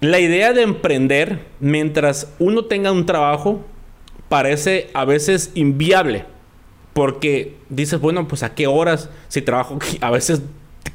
[0.00, 3.64] la idea de emprender mientras uno tenga un trabajo
[4.28, 6.24] parece a veces inviable.
[6.92, 10.42] Porque dices, bueno, pues a qué horas, si trabajo a veces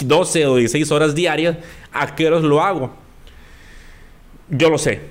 [0.04, 1.58] 12 o 16 horas diarias,
[1.91, 2.93] ¿a qué horas lo hago?
[4.49, 5.02] Yo lo sé.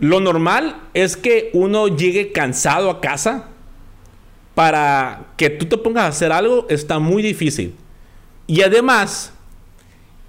[0.00, 3.48] Lo normal es que uno llegue cansado a casa.
[4.54, 7.74] Para que tú te pongas a hacer algo está muy difícil.
[8.46, 9.34] Y además,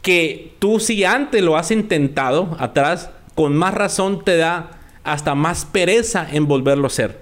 [0.07, 5.65] que tú si antes lo has intentado atrás, con más razón te da hasta más
[5.65, 7.19] pereza en volverlo a hacer.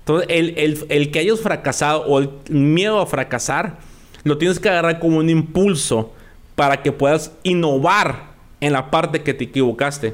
[0.00, 3.78] Entonces, el, que hayas fracasado o el miedo a fracasar,
[4.24, 6.12] lo tienes que agarrar como un impulso
[6.54, 10.12] para que puedas innovar en la parte que te equivocaste.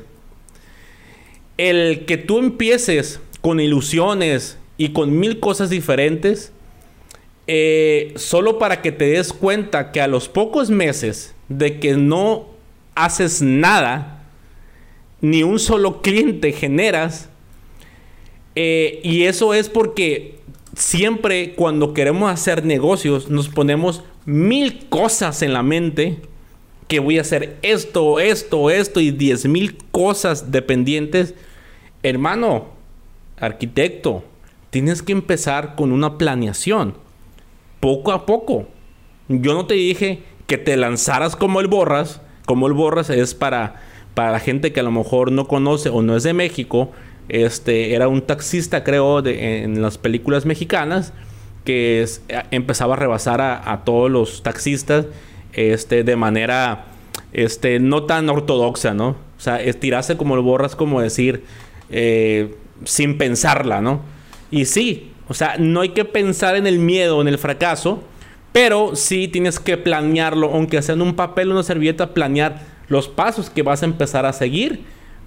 [1.57, 6.53] El que tú empieces con ilusiones y con mil cosas diferentes,
[7.49, 12.47] eh, solo para que te des cuenta que a los pocos meses de que no
[12.95, 14.25] haces nada,
[15.21, 17.29] ni un solo cliente generas,
[18.55, 20.41] eh, y eso es porque
[20.75, 26.21] siempre cuando queremos hacer negocios nos ponemos mil cosas en la mente,
[26.89, 31.35] que voy a hacer esto, esto, esto y diez mil cosas dependientes.
[32.03, 32.71] Hermano,
[33.39, 34.25] arquitecto,
[34.71, 36.95] tienes que empezar con una planeación
[37.81, 38.67] poco a poco.
[39.29, 42.21] Yo no te dije que te lanzaras como el Borras.
[42.47, 43.77] Como el Borras es para,
[44.15, 46.91] para la gente que a lo mejor no conoce o no es de México.
[47.29, 51.13] Este era un taxista, creo, en las películas mexicanas
[51.65, 52.07] que
[52.51, 55.05] empezaba a rebasar a, todos los taxistas
[55.53, 56.87] este, de manera
[57.35, 59.09] este, no tan ortodoxa, ¿no?
[59.09, 61.45] O sea, estirarse como el borras, como decir,
[61.91, 64.01] eh, sin pensarla, ¿no?
[64.51, 68.03] Y sí, o sea, no hay que pensar en el miedo, en el fracaso,
[68.53, 73.51] pero sí tienes que planearlo, aunque sea en un papel, una servilleta, planear los pasos
[73.51, 74.85] que vas a empezar a seguir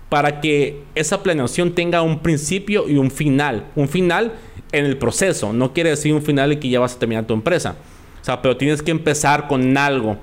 [0.10, 3.68] para que esa planeación tenga un principio y un final.
[3.76, 4.34] Un final
[4.72, 7.34] en el proceso, no quiere decir un final y que ya vas a terminar tu
[7.34, 7.76] empresa.
[8.22, 10.18] O sea, pero tienes que empezar con algo.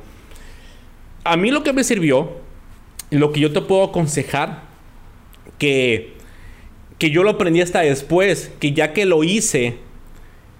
[1.24, 2.32] A mí lo que me sirvió,
[3.10, 4.62] lo que yo te puedo aconsejar,
[5.58, 6.18] que
[6.98, 9.76] que yo lo aprendí hasta después, que ya que lo hice,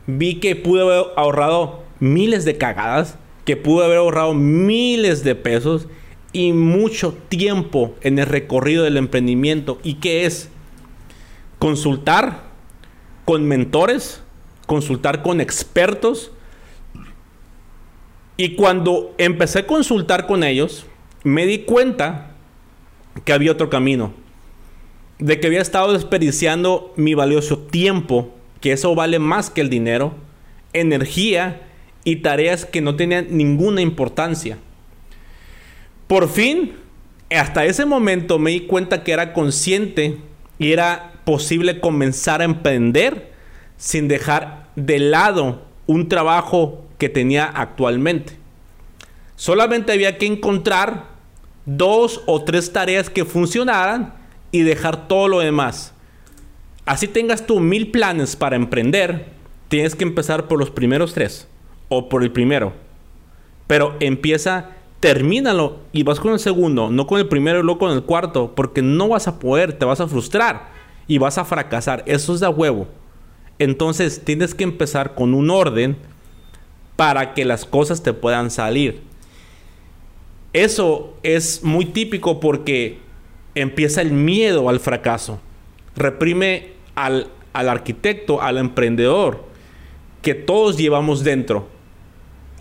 [0.07, 5.89] vi que pude haber ahorrado miles de cagadas, que pude haber ahorrado miles de pesos
[6.33, 9.79] y mucho tiempo en el recorrido del emprendimiento.
[9.83, 10.51] ¿Y qué es?
[11.59, 12.43] Consultar
[13.25, 14.23] con mentores,
[14.67, 16.31] consultar con expertos.
[18.37, 20.87] Y cuando empecé a consultar con ellos,
[21.25, 22.33] me di cuenta
[23.25, 24.13] que había otro camino
[25.19, 30.15] de que había estado desperdiciando mi valioso tiempo, que eso vale más que el dinero,
[30.73, 31.67] energía
[32.09, 34.57] y tareas que no tenían ninguna importancia.
[36.07, 36.73] Por fin,
[37.31, 40.16] hasta ese momento me di cuenta que era consciente
[40.59, 43.31] y era posible comenzar a emprender
[43.77, 48.38] sin dejar de lado un trabajo que tenía actualmente.
[49.37, 51.09] Solamente había que encontrar
[51.66, 54.14] dos o tres tareas que funcionaran
[54.51, 55.92] y dejar todo lo demás.
[56.87, 59.27] Así tengas tú mil planes para emprender,
[59.68, 61.47] tienes que empezar por los primeros tres
[61.88, 62.72] o por el primero.
[63.66, 64.70] Pero empieza,
[65.01, 68.55] termínalo y vas con el segundo, no con el primero y luego con el cuarto,
[68.55, 70.68] porque no vas a poder, te vas a frustrar
[71.07, 72.03] y vas a fracasar.
[72.07, 72.87] Eso es de huevo.
[73.59, 75.96] Entonces tienes que empezar con un orden
[76.96, 79.03] para que las cosas te puedan salir.
[80.53, 82.98] Eso es muy típico porque
[83.55, 85.40] empieza el miedo al fracaso.
[85.94, 89.44] Reprime al, arquitecto, al emprendedor,
[90.22, 91.68] que todos llevamos dentro.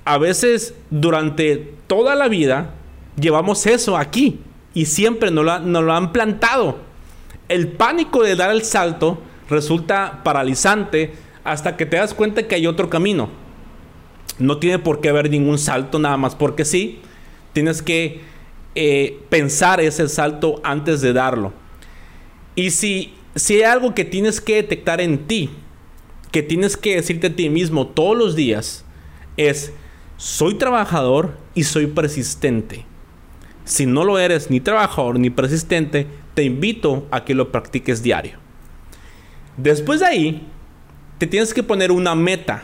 [0.08, 2.76] A veces durante toda la vida
[3.20, 4.40] llevamos eso aquí
[4.74, 6.78] y siempre nos lo, han plantado.
[7.50, 11.12] El pánico de dar el salto resulta paralizante
[11.44, 13.28] hasta que te das cuenta que hay otro camino.
[14.40, 17.02] No tiene por qué haber ningún salto nada más porque sí.
[17.52, 18.22] Tienes que
[18.76, 21.52] eh, pensar ese salto antes de darlo.
[22.56, 25.50] Y si, si hay algo que tienes que detectar en ti,
[26.32, 28.86] que tienes que decirte a ti mismo todos los días,
[29.36, 29.74] es,
[30.18, 32.86] soy trabajador y soy persistente.
[33.64, 38.40] Si no lo eres ni trabajador ni persistente, te invito a que lo practiques diario.
[39.58, 40.48] Después de ahí,
[41.18, 42.64] te tienes que poner una meta,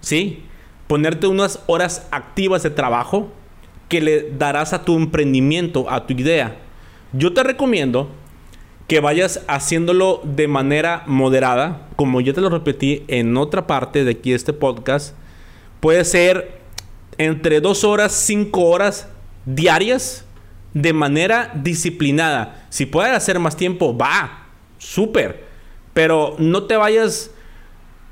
[0.00, 0.44] ¿sí?
[0.86, 3.32] Ponerte unas horas activas de trabajo
[3.88, 6.56] que le darás a tu emprendimiento, a tu idea.
[7.12, 8.08] Yo te recomiendo
[8.88, 14.12] que vayas haciéndolo de manera moderada, como ya te lo repetí en otra parte de
[14.12, 15.16] aquí este podcast.
[15.80, 16.63] Puede ser
[17.18, 19.08] entre dos horas, cinco horas
[19.46, 20.24] diarias
[20.74, 22.66] de manera disciplinada.
[22.68, 24.48] Si puedes hacer más tiempo, va,
[24.78, 25.44] súper.
[25.92, 27.30] Pero no te vayas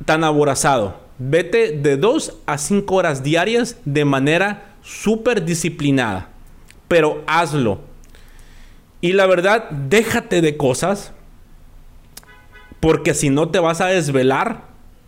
[0.04, 1.00] tan aborazado.
[1.18, 6.30] Vete de 2 a 5 horas diarias de manera súper disciplinada.
[6.88, 7.80] Pero hazlo.
[9.00, 11.12] Y la verdad, déjate de cosas.
[12.80, 14.64] Porque si no te vas a desvelar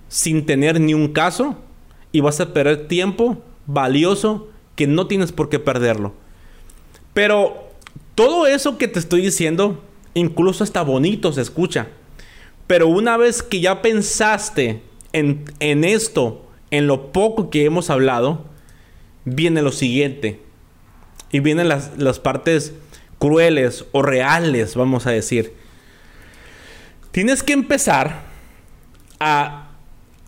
[0.09, 1.57] sin tener ni un caso.
[2.12, 6.14] Y vas a perder tiempo valioso que no tienes por qué perderlo.
[7.12, 7.70] Pero
[8.14, 9.83] todo eso que te estoy diciendo,
[10.14, 11.88] incluso está bonito, se escucha.
[12.66, 18.46] Pero una vez que ya pensaste en, esto, en lo poco que hemos hablado,
[19.24, 20.40] viene lo siguiente.
[21.31, 22.72] Y vienen las, las partes
[23.18, 25.55] crueles o reales, vamos a decir.
[27.11, 28.22] Tienes que empezar
[29.20, 29.70] a,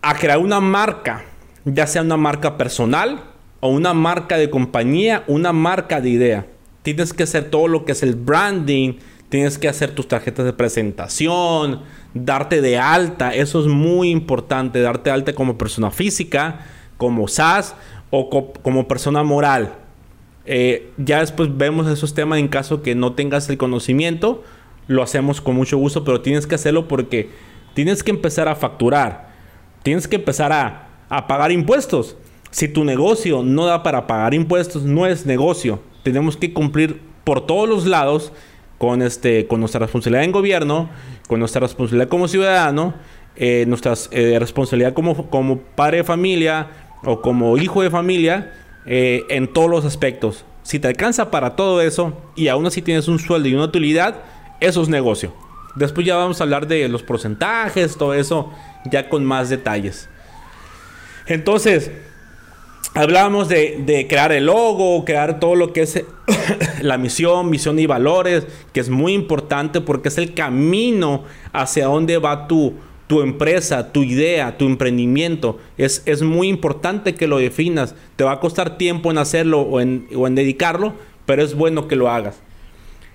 [0.02, 1.24] a crear una marca,
[1.66, 3.24] ya sea una marca personal
[3.60, 6.46] o una marca de compañía, una marca de idea.
[6.82, 8.94] Tienes que hacer todo lo que es el branding,
[9.28, 11.82] tienes que hacer tus tarjetas de presentación,
[12.14, 17.74] darte de alta, eso es muy importante, darte de alta como persona física, como SAS
[18.10, 18.30] o
[18.62, 19.74] como persona moral.
[20.44, 24.44] Eh, ya después vemos esos temas en caso que no tengas el conocimiento,
[24.86, 27.30] lo hacemos con mucho gusto, pero tienes que hacerlo porque
[27.74, 29.30] tienes que empezar a facturar,
[29.82, 32.16] tienes que empezar a, a pagar impuestos.
[32.50, 35.80] Si tu negocio no da para pagar impuestos, no es negocio.
[36.02, 38.32] Tenemos que cumplir por todos los lados
[38.78, 40.88] con, este, con nuestra responsabilidad en gobierno,
[41.28, 42.94] con nuestra responsabilidad como ciudadano,
[43.36, 46.68] eh, nuestra eh, responsabilidad como, como padre de familia
[47.04, 48.52] o como hijo de familia
[48.86, 50.44] eh, en todos los aspectos.
[50.62, 54.22] Si te alcanza para todo eso y aún así tienes un sueldo y una utilidad,
[54.60, 55.32] eso es negocio.
[55.74, 58.50] Después ya vamos a hablar de los porcentajes, todo eso,
[58.90, 60.08] ya con más detalles.
[61.26, 61.90] Entonces,
[62.94, 66.02] hablábamos de, crear el logo, crear todo lo que es
[66.80, 72.18] la misión, misión y valores, que es muy importante porque es el camino hacia dónde
[72.18, 72.74] va tu,
[73.06, 75.58] tu empresa, tu idea, tu emprendimiento.
[75.76, 77.94] Es, es, muy importante que lo definas.
[78.16, 80.94] Te va a costar tiempo en hacerlo o en, o en dedicarlo,
[81.26, 82.40] pero es bueno que lo hagas.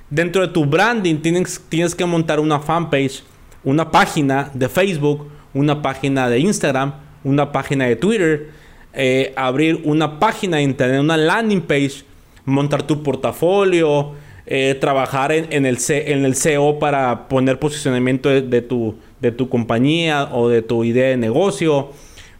[0.09, 3.23] Dentro de tu branding tienes, tienes que montar una fanpage,
[3.63, 8.49] una página de Facebook, una página de Instagram, una página de Twitter
[8.93, 12.03] eh, abrir una página de internet, una landing page,
[12.43, 14.11] montar tu portafolio,
[14.45, 20.27] eh, trabajar en, el en el SEO para poner posicionamiento de, tu, de tu compañía
[20.33, 21.91] o de tu idea de negocio.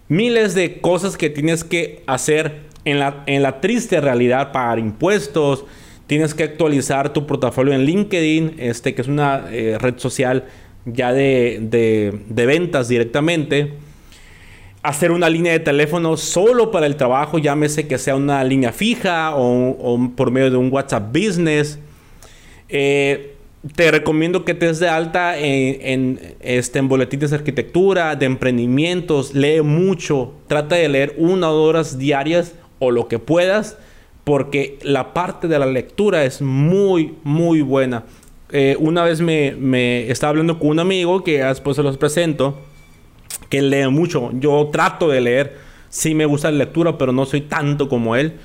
[0.10, 5.63] Miles de cosas que tienes que hacer en la, en la triste realidad, pagar impuestos,
[6.06, 10.44] tienes que actualizar tu portafolio en LinkedIn, este, que es una eh, red social
[10.84, 13.72] ya de, de ventas directamente
[14.84, 19.36] hacer una línea de teléfono solo para el trabajo, llámese que sea una línea fija
[19.36, 21.78] o, por medio de un WhatsApp Business.
[22.70, 23.36] Eh,
[23.76, 29.36] te recomiendo que te des de alta en, este, en boletines de arquitectura, de emprendimientos,
[29.36, 33.78] lee mucho, trata de leer una o dos horas diarias o lo que puedas,
[34.24, 38.04] porque la parte de la lectura es muy, muy buena.
[38.52, 42.58] Eh, una vez me, me estaba hablando con un amigo que después se los presento
[43.52, 44.32] que lee mucho.
[44.34, 45.58] Yo trato de leer.
[45.90, 48.40] Sí me gusta la lectura, pero no soy tanto como él.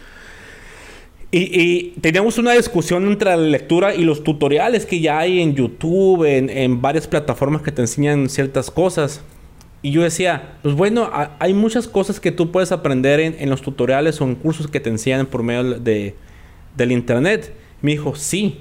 [1.31, 6.25] Y, teníamos una discusión entre la lectura y los tutoriales que ya hay en YouTube,
[6.25, 9.23] en, varias plataformas que te enseñan ciertas cosas.
[9.83, 14.21] Y yo decía, pues bueno, hay muchas cosas que tú puedes aprender en, los tutoriales
[14.21, 16.15] o en cursos que te enseñan por medio de,
[16.77, 17.55] del internet.
[17.81, 18.59] Me dijo, sí,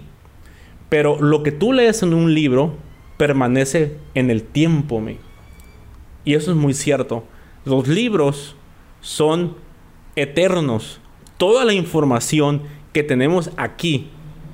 [0.90, 2.76] pero lo que tú lees en un libro
[3.18, 5.18] permanece en el tiempo, me
[6.26, 7.24] y eso es muy cierto.
[7.64, 8.56] Los libros
[9.02, 9.56] son
[10.16, 11.00] eternos.
[11.38, 14.10] Toda la información que tenemos aquí,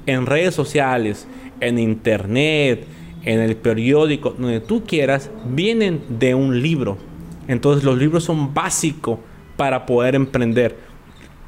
[0.06, 1.28] en redes sociales,
[1.60, 2.86] en internet,
[3.24, 6.98] en el periódico, donde tú quieras, vienen de un libro.
[7.48, 9.20] Entonces los libros son básicos
[9.58, 10.76] para poder emprender.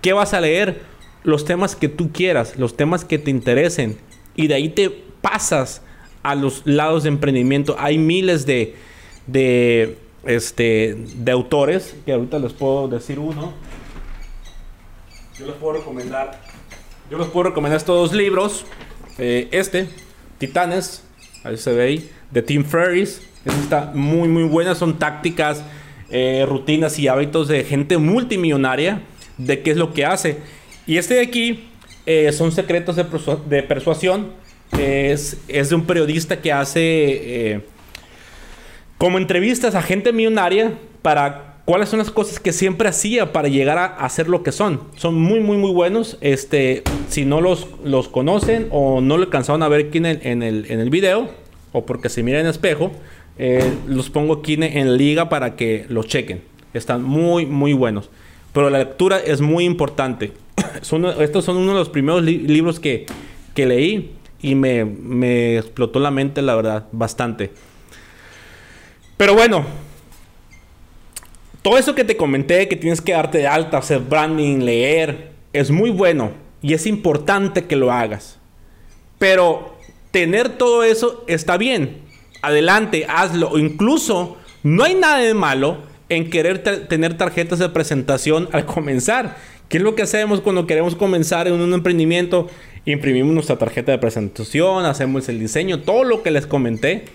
[0.02, 0.82] ¿Qué vas a leer?
[1.24, 3.98] Los temas que tú quieras, los temas que te interesen.
[4.36, 5.82] Y de ahí te pasas
[6.22, 7.76] a los lados de emprendimiento.
[7.80, 8.76] Hay miles de,
[9.28, 13.54] de este, de autores, que ahorita les puedo decir uno.
[15.38, 16.40] Yo les puedo recomendar,
[17.10, 18.66] yo les puedo recomendar estos dos libros.
[19.18, 19.88] Eh, este,
[20.38, 21.04] Titanes,
[21.44, 23.22] ahí se ve ahí, de Tim Ferriss.
[23.46, 24.76] Está muy, muy buena.
[24.76, 25.64] Son tácticas,
[26.10, 29.02] eh, rutinas y hábitos de gente multimillonaria,
[29.38, 30.38] de qué es lo que hace.
[30.86, 31.70] Y este de aquí
[32.06, 33.06] eh, son secretos de,
[33.50, 34.32] de persuasión.
[34.78, 37.64] Es, es, de un periodista que hace
[39.04, 43.78] como entrevistas a gente millonaria para cuáles son las cosas que siempre hacía para llegar
[43.78, 44.80] a hacer lo que son.
[44.96, 46.18] Son muy, muy, muy buenos.
[46.22, 50.22] Este, si no los, los conocen o no lo alcanzaron a ver aquí en el,
[50.24, 51.28] en el, video
[51.74, 52.94] o porque se miran en espejo,
[53.38, 56.42] eh, los pongo aquí en, en liga para que los chequen.
[56.74, 58.10] Están muy, muy buenos.
[58.54, 60.32] Pero la lectura es muy importante.
[61.20, 63.06] estos son uno de los primeros libros que,
[63.54, 67.52] que leí y me, me explotó la mente, la verdad, bastante.
[69.18, 69.66] Pero bueno,
[71.62, 75.72] todo eso que te comenté, que tienes que darte de alta, hacer branding, leer, es
[75.72, 78.40] muy bueno y es importante que lo hagas.
[79.18, 79.78] Pero
[80.12, 82.02] tener todo eso está bien.
[82.42, 83.58] Adelante, hazlo.
[83.58, 85.78] incluso no hay nada de malo
[86.10, 89.38] en querer tener tarjetas de presentación al comenzar.
[89.70, 92.50] ¿Qué es lo que hacemos cuando queremos comenzar en un emprendimiento?
[92.86, 97.06] Imprimimos nuestra tarjeta de presentación, hacemos el diseño, todo lo que les comenté.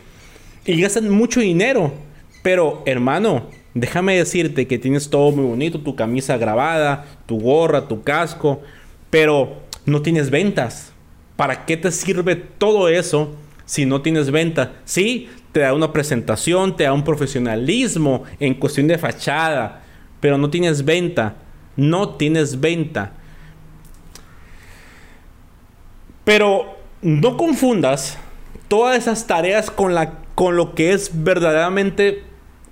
[0.68, 1.94] Y gastan mucho dinero.
[2.42, 8.02] Pero, hermano, déjame decirte que tienes todo muy bonito, tu camisa grabada, tu gorra, tu
[8.02, 8.60] casco,
[9.08, 10.92] pero no tienes ventas.
[11.36, 14.74] ¿Para qué te sirve todo eso si no tienes venta?
[14.84, 19.82] Sí, te da una presentación, te da un profesionalismo en cuestión de fachada,
[20.20, 21.36] pero no tienes venta.
[21.76, 23.12] No tienes venta.
[26.24, 28.18] Pero no confundas
[28.68, 32.22] todas esas tareas con, la, con lo que es verdaderamente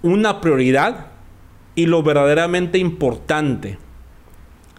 [0.00, 1.08] una prioridad
[1.74, 3.76] y lo verdaderamente importante.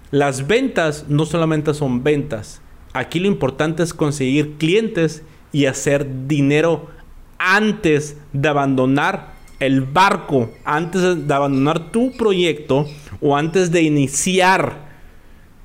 [0.10, 2.62] Las ventas no solamente son ventas.
[2.94, 5.22] Aquí lo importante es conseguir clientes
[5.52, 6.88] y hacer dinero
[7.38, 12.88] antes de abandonar el barco, antes de abandonar tu proyecto
[13.20, 14.88] o antes de iniciar,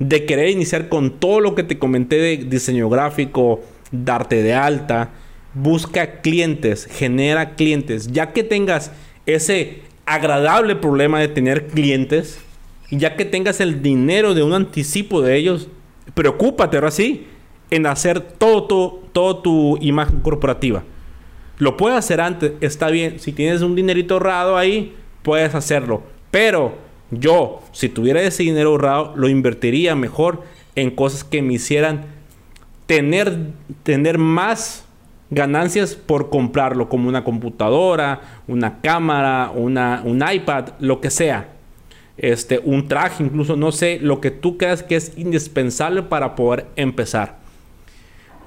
[0.00, 3.60] de querer iniciar con todo lo que te comenté de diseño gráfico,
[3.92, 5.21] darte de alta.
[5.54, 8.08] Busca clientes, genera clientes.
[8.08, 8.92] Ya que tengas
[9.26, 12.40] ese agradable problema de tener clientes,
[12.90, 15.68] y ya que tengas el dinero de un anticipo de ellos,
[16.14, 17.26] preocúpate ahora sí
[17.70, 20.84] en hacer todo tu, todo tu imagen corporativa.
[21.58, 23.18] Lo puedes hacer antes, está bien.
[23.18, 26.02] Si tienes un dinerito ahorrado ahí, puedes hacerlo.
[26.30, 26.74] Pero
[27.10, 30.42] yo, si tuviera ese dinero ahorrado, lo invertiría mejor
[30.74, 32.06] en cosas que me hicieran
[32.86, 33.52] tener,
[33.84, 34.81] tener más
[35.32, 41.48] ganancias por comprarlo, como una computadora, una cámara, una, un iPad, lo que sea.
[42.18, 46.66] Este, un traje, incluso no sé, lo que tú creas que es indispensable para poder
[46.76, 47.38] empezar.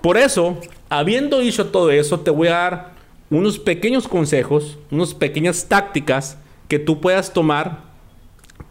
[0.01, 2.91] Por eso, habiendo dicho todo eso, te voy a dar
[3.31, 7.79] unos pequeños consejos, unas pequeñas tácticas que tú puedas tomar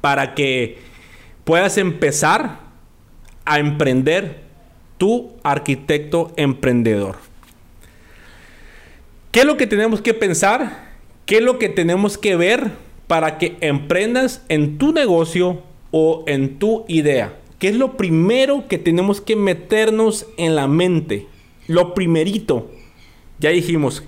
[0.01, 0.79] para que
[1.43, 2.61] puedas empezar
[3.45, 4.45] a emprender
[4.97, 7.17] tu arquitecto emprendedor.
[9.35, 10.93] ¿Qué es lo que tenemos que pensar?
[11.27, 12.71] ¿Qué es lo que tenemos que ver
[13.09, 17.37] para que emprendas en tu negocio o en tu idea?
[17.59, 21.27] ¿Qué es lo primero que tenemos que meternos en la mente?
[21.67, 22.71] Lo primerito.
[23.41, 24.05] Ya dijimos,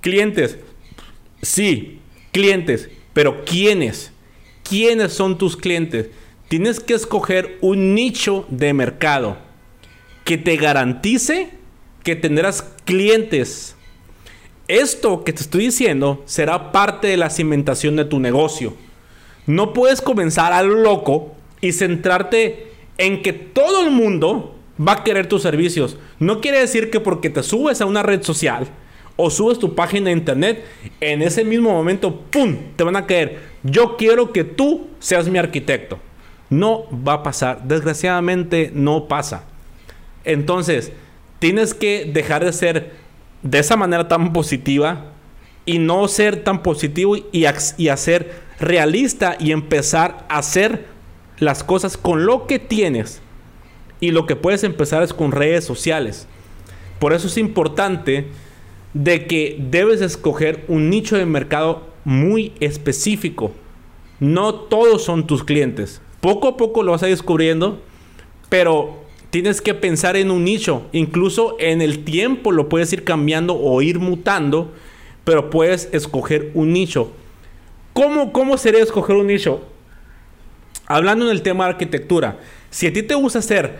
[0.00, 0.58] clientes.
[1.42, 1.98] Sí,
[2.32, 2.88] clientes.
[3.12, 4.10] Pero ¿quiénes?
[4.66, 6.08] ¿Quiénes son tus clientes?
[6.48, 9.36] Tienes que escoger un nicho de mercado
[10.24, 11.50] que te garantice
[12.02, 13.76] que tendrás clientes
[14.68, 18.74] esto que te estoy diciendo será parte de la cimentación de tu negocio.
[19.46, 25.04] No puedes comenzar a lo loco y centrarte en que todo el mundo va a
[25.04, 25.96] querer tus servicios.
[26.18, 28.68] No quiere decir que porque te subes a una red social
[29.16, 30.64] o subes tu página de internet,
[31.00, 33.40] en ese mismo momento, ¡pum!, te van a caer.
[33.62, 35.98] Yo quiero que tú seas mi arquitecto.
[36.50, 37.64] No va a pasar.
[37.64, 39.44] Desgraciadamente no pasa.
[40.24, 40.92] Entonces,
[41.38, 43.01] tienes que dejar de ser
[43.42, 45.12] de esa manera tan positiva
[45.64, 47.44] y no ser tan positivo y,
[47.76, 50.86] y hacer realista y empezar a hacer
[51.38, 53.20] las cosas con lo que tienes.
[54.00, 56.26] Y lo que puedes empezar es con redes sociales.
[56.98, 58.26] Por eso es importante
[58.94, 63.52] de que debes escoger un nicho de mercado muy específico.
[64.20, 66.00] No todos son tus clientes.
[66.20, 67.80] Poco a poco lo vas a ir descubriendo,
[68.48, 69.01] pero
[69.32, 70.82] tienes que pensar en un nicho.
[70.92, 74.74] Incluso en el tiempo lo puedes ir cambiando o ir mutando,
[75.24, 77.12] pero puedes escoger un nicho.
[77.94, 79.66] ¿Cómo, cómo sería escoger un nicho?
[80.86, 83.78] Hablando en el tema de arquitectura, si a ti te gusta hacer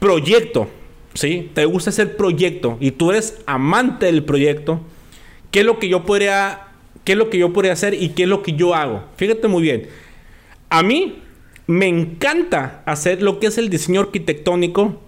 [0.00, 0.68] proyecto,
[1.12, 1.50] ¿sí?
[1.52, 4.80] Te gusta hacer proyecto y tú eres amante del proyecto,
[5.50, 6.68] ¿qué es lo que yo podría,
[7.04, 9.04] qué es lo que yo podría hacer y qué es lo que yo hago?
[9.18, 9.86] Fíjate muy bien.
[10.70, 11.23] A mí
[11.66, 15.00] me encanta hacer lo que es el diseño arquitectónico,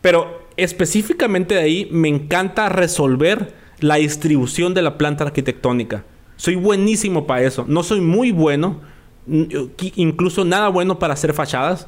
[0.00, 6.04] pero específicamente de ahí me encanta resolver la distribución de la planta arquitectónica.
[6.36, 7.64] Soy buenísimo para eso.
[7.68, 8.80] No soy muy bueno,
[9.94, 11.86] incluso nada bueno para hacer fachadas,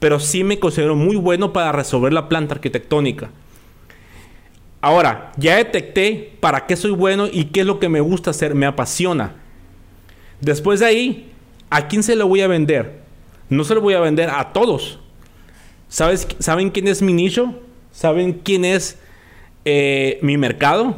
[0.00, 3.30] pero sí me considero muy bueno para resolver la planta arquitectónica.
[4.80, 8.56] Ahora, ya detecté para qué soy bueno y qué es lo que me gusta hacer,
[8.56, 9.36] me apasiona.
[10.40, 11.32] Después de ahí,
[11.72, 13.01] ¿A quién se lo voy a vender?
[13.48, 14.98] No se lo voy a vender a todos.
[15.88, 17.58] ¿Sabes, ¿Saben quién es mi nicho?
[17.92, 18.98] ¿Saben quién es
[19.64, 20.96] eh, mi mercado?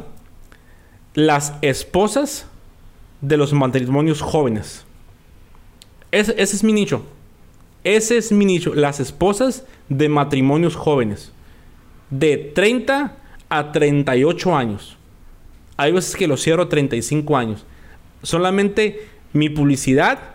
[1.13, 2.47] Las esposas
[3.21, 4.85] de los matrimonios jóvenes.
[6.11, 7.05] ese es mi nicho.
[7.83, 8.73] Ese es mi nicho.
[8.73, 11.31] Las esposas de matrimonios jóvenes.
[12.09, 13.15] De 30
[13.49, 14.97] a 38 años.
[15.77, 17.65] Hay veces que lo cierro a 35 años.
[18.23, 20.34] Solamente mi publicidad,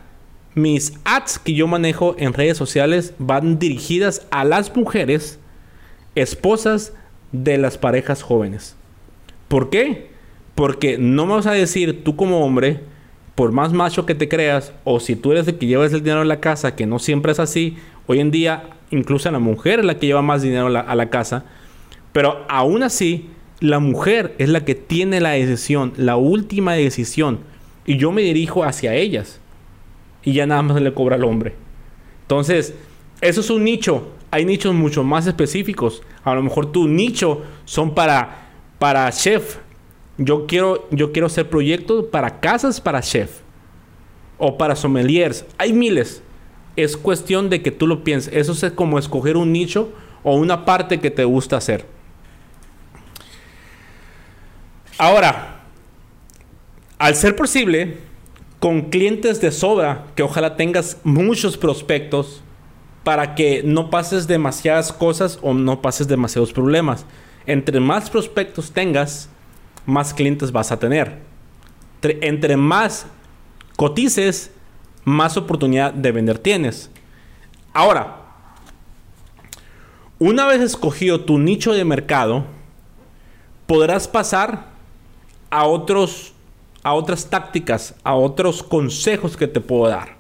[0.55, 5.39] mis ads que yo manejo en redes sociales van dirigidas a las mujeres,
[6.15, 6.93] esposas
[7.33, 8.77] de las parejas jóvenes.
[9.49, 10.11] ¿Por qué?
[10.55, 12.81] Porque no me vas a decir tú como hombre,
[13.35, 16.21] por más macho que te creas, o si tú eres el que llevas el dinero
[16.21, 17.77] a la casa, que no siempre es así,
[18.07, 21.45] hoy en día incluso la mujer es la que lleva más dinero a la, casa,
[22.13, 23.31] pero aún así
[23.61, 27.41] la mujer es la que tiene la decisión, la última decisión.
[27.87, 29.41] Y yo me dirijo hacia ellas.
[30.23, 31.55] Y ya nada más le cobra al hombre.
[32.23, 32.75] Entonces,
[33.21, 34.09] eso es un nicho.
[34.31, 36.03] Hay nichos mucho más específicos.
[36.25, 38.49] A lo mejor tu nicho son para,
[38.79, 39.57] para chef.
[40.19, 43.41] Yo quiero, yo quiero hacer proyectos para casas para chef.
[44.39, 45.45] O para sommeliers.
[45.59, 46.23] Hay miles.
[46.77, 48.33] Es cuestión de que tú lo pienses.
[48.35, 49.91] Eso es como escoger un nicho
[50.23, 51.85] o una parte que te gusta hacer.
[54.99, 55.63] Ahora,
[56.99, 57.97] al ser posible,
[58.61, 62.43] con clientes de sobra, que ojalá tengas muchos prospectos
[63.03, 67.07] para que no pases demasiadas cosas o no pases demasiados problemas.
[67.47, 69.31] Entre más prospectos tengas,
[69.87, 71.19] más clientes vas a tener.
[72.03, 73.07] Entre más
[73.77, 74.51] cotices,
[75.05, 76.91] más oportunidad de vender tienes.
[77.73, 78.19] Ahora,
[80.19, 82.45] una vez escogido tu nicho de mercado,
[83.67, 84.67] podrás pasar
[85.49, 86.35] a otros
[86.83, 90.17] a otras tácticas, a otros consejos que te puedo dar.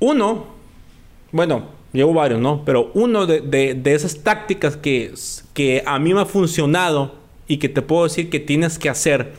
[0.00, 0.46] Uno,
[1.32, 2.64] bueno, llevo varios, ¿no?
[2.64, 5.12] Pero uno de, esas tácticas que,
[5.54, 7.14] que a mí me ha funcionado
[7.46, 9.32] y que te puedo decir que tienes que hacer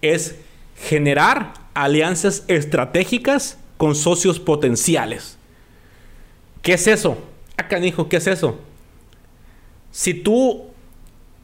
[0.00, 0.36] es
[0.76, 5.36] generar alianzas estratégicas con socios potenciales.
[6.62, 7.18] ¿Qué es eso?
[7.56, 8.58] Acá ah, dijo, ¿qué es eso?
[9.90, 10.66] Si tú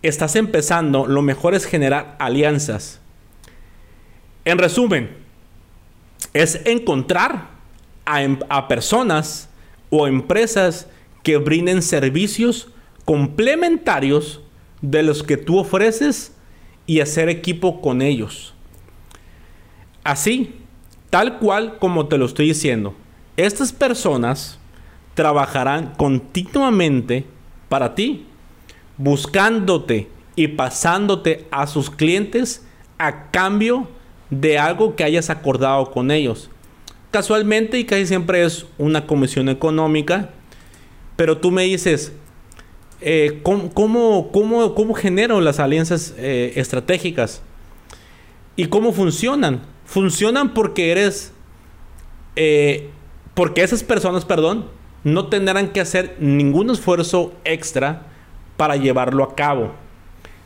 [0.02, 3.00] estás empezando, lo mejor es generar alianzas.
[4.46, 5.10] En resumen,
[6.32, 7.50] es encontrar
[8.04, 8.38] a, em,
[8.68, 9.48] personas
[9.90, 10.86] o empresas
[11.24, 12.68] que brinden servicios
[13.04, 14.40] complementarios
[14.80, 16.32] de los que tú ofreces
[16.86, 18.54] y hacer equipo con ellos.
[20.04, 20.54] Así,
[21.10, 22.94] tal cual como te lo estoy diciendo,
[23.36, 24.60] estas personas
[25.14, 27.24] trabajarán continuamente
[27.68, 28.26] para ti
[28.96, 32.64] buscándote y pasándote a sus clientes
[32.96, 33.95] a cambio
[34.30, 36.50] de algo que hayas acordado con ellos.
[37.10, 40.30] Casualmente y casi siempre es una comisión económica,
[41.16, 42.12] pero tú me dices,
[43.00, 47.42] eh, ¿cómo, genero las alianzas eh, estratégicas?
[48.56, 49.62] ¿Y cómo funcionan?
[49.84, 51.32] Funcionan porque eres,
[52.34, 52.90] eh,
[53.34, 54.66] porque esas personas, perdón,
[55.04, 58.06] no tendrán que hacer ningún esfuerzo extra
[58.56, 59.72] para llevarlo a cabo.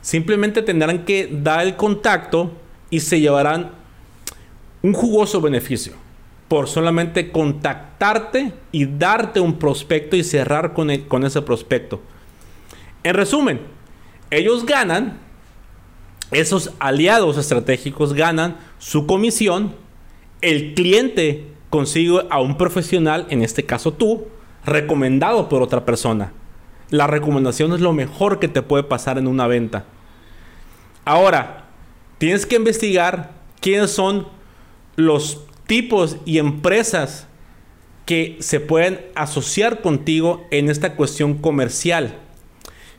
[0.01, 2.51] Simplemente tendrán que dar el contacto
[2.91, 3.71] y se llevarán
[4.83, 5.93] un jugoso beneficio
[6.47, 12.01] por solamente contactarte y darte un prospecto y cerrar con, con ese prospecto.
[13.03, 13.61] En resumen,
[14.29, 15.17] ellos ganan,
[16.31, 19.73] esos aliados estratégicos ganan su comisión,
[20.41, 24.27] el cliente consigue a un profesional, en este caso tú,
[24.65, 26.33] recomendado por otra persona.
[26.89, 29.85] La recomendación es lo mejor que te puede pasar en una venta.
[31.05, 31.60] Ahora,
[32.21, 34.27] tienes que investigar quiénes son
[34.95, 37.25] los tipos y empresas
[38.05, 42.19] que se pueden asociar contigo en esta cuestión comercial.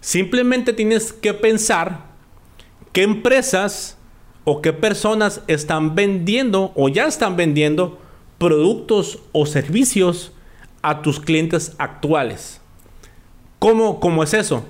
[0.00, 2.06] Simplemente tienes que pensar
[2.90, 3.96] qué empresas
[4.42, 8.00] o qué personas están vendiendo o ya están vendiendo
[8.38, 10.32] productos o servicios
[10.82, 12.60] a tus clientes actuales.
[13.60, 14.64] ¿Cómo, es eso?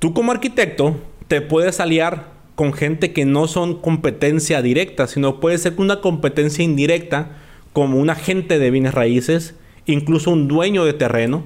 [0.00, 0.96] Tú como arquitecto
[1.28, 6.64] te puedes aliar con gente que no son competencia directa, sino puede ser una competencia
[6.64, 7.38] indirecta,
[7.72, 9.54] como un agente de bienes raíces,
[9.86, 11.44] incluso un dueño de terreno.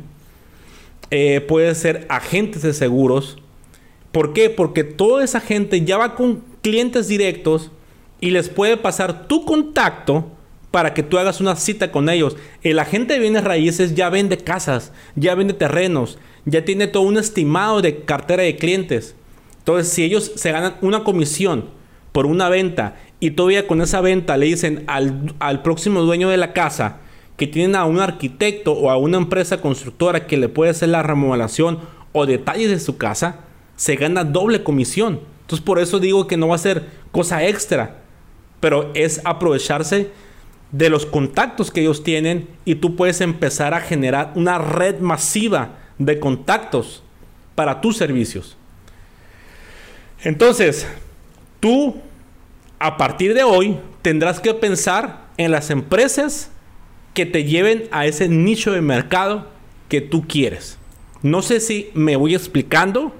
[1.11, 3.38] Eh, puede ser agentes de seguros.
[4.11, 4.50] ¿Por qué?
[4.50, 7.70] Porque toda esa gente ya va con clientes directos
[8.20, 10.32] y les puede pasar tu contacto
[10.70, 12.36] para que tú hagas una cita con ellos.
[12.62, 17.18] El agente de bienes raíces ya vende casas, ya vende terrenos, ya tiene todo un
[17.18, 19.14] estimado de cartera de clientes.
[19.66, 21.64] Entonces, si ellos se ganan una comisión
[22.12, 26.36] por una venta y todavía con esa venta le dicen al, al próximo dueño de
[26.36, 26.98] la casa
[27.36, 31.02] que tienen a un arquitecto o a una empresa constructora que le puede hacer la
[31.02, 31.80] remodelación
[32.12, 33.40] o detalles de su casa,
[33.74, 35.18] se gana doble comisión.
[35.40, 38.02] Entonces por eso digo que no va a ser cosa extra,
[38.60, 40.12] pero es aprovecharse
[40.70, 45.70] de los contactos que ellos tienen y tú puedes empezar a generar una red masiva
[45.98, 47.02] de contactos
[47.56, 48.56] para tus servicios.
[50.26, 50.88] Entonces,
[51.60, 51.94] tú
[52.80, 56.50] a partir de hoy tendrás que pensar en las empresas
[57.14, 59.46] que te lleven a ese nicho de mercado
[59.88, 60.78] que tú quieres.
[61.22, 63.14] No sé si me voy explicando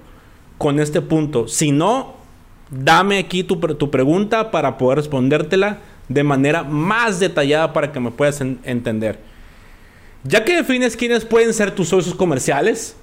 [0.59, 1.47] con este punto.
[1.47, 2.17] Si no,
[2.73, 5.79] dame aquí tu, tu pregunta para poder respondértela
[6.09, 9.21] de manera más detallada para que me puedas entender.
[10.25, 12.97] Ya que defines quiénes pueden ser tus socios comerciales,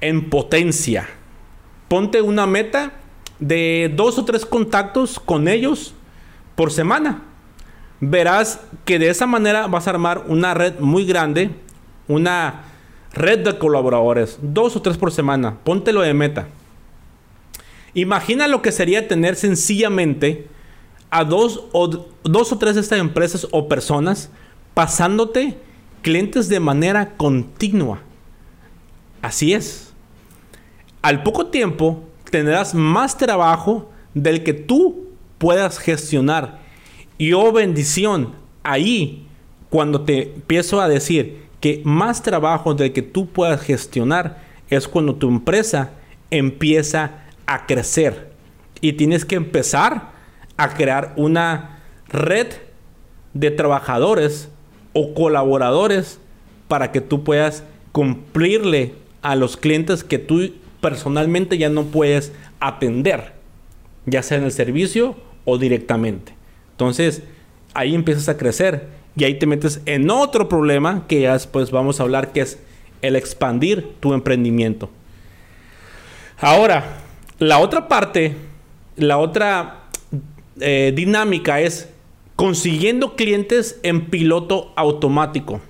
[0.00, 1.08] en potencia,
[1.88, 2.92] ponte una meta
[3.38, 5.94] de dos o tres contactos con ellos
[6.54, 7.22] por semana
[8.00, 11.50] verás que de esa manera vas a armar una red muy grande,
[12.08, 12.64] una
[13.12, 16.48] red de colaboradores, dos o tres por semana, póntelo de meta.
[17.94, 20.48] Imagina lo que sería tener sencillamente
[21.10, 24.30] a dos o, dos o tres de estas empresas o personas
[24.74, 25.58] pasándote
[26.02, 28.00] clientes de manera continua.
[29.22, 29.85] Así es.
[31.06, 32.02] Al poco tiempo
[32.32, 35.06] tendrás más trabajo del que tú
[35.38, 36.58] puedas gestionar.
[37.16, 38.32] Y oh bendición,
[38.64, 39.28] ahí
[39.70, 45.14] cuando te empiezo a decir que más trabajo del que tú puedas gestionar es cuando
[45.14, 45.92] tu empresa
[46.32, 48.32] empieza a crecer.
[48.80, 50.10] Y tienes que empezar
[50.56, 52.48] a crear una red
[53.32, 54.50] de trabajadores
[54.92, 56.18] o colaboradores
[56.66, 60.50] para que tú puedas cumplirle a los clientes que tú
[60.86, 63.32] personalmente ya no puedes atender,
[64.04, 66.32] ya sea en el servicio o directamente.
[66.70, 67.24] Entonces,
[67.74, 71.98] ahí empiezas a crecer y ahí te metes en otro problema que ya después vamos
[71.98, 72.60] a hablar, que es
[73.02, 74.88] el expandir tu emprendimiento.
[76.38, 76.98] Ahora,
[77.40, 78.36] la otra parte,
[78.94, 79.88] la otra
[80.60, 81.88] eh, dinámica es
[82.36, 85.60] consiguiendo clientes en piloto automático.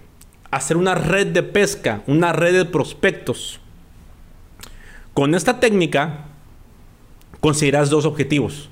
[0.51, 3.61] Hacer una red de pesca, una red de prospectos.
[5.17, 6.27] Con esta técnica
[7.41, 8.69] conseguirás dos objetivos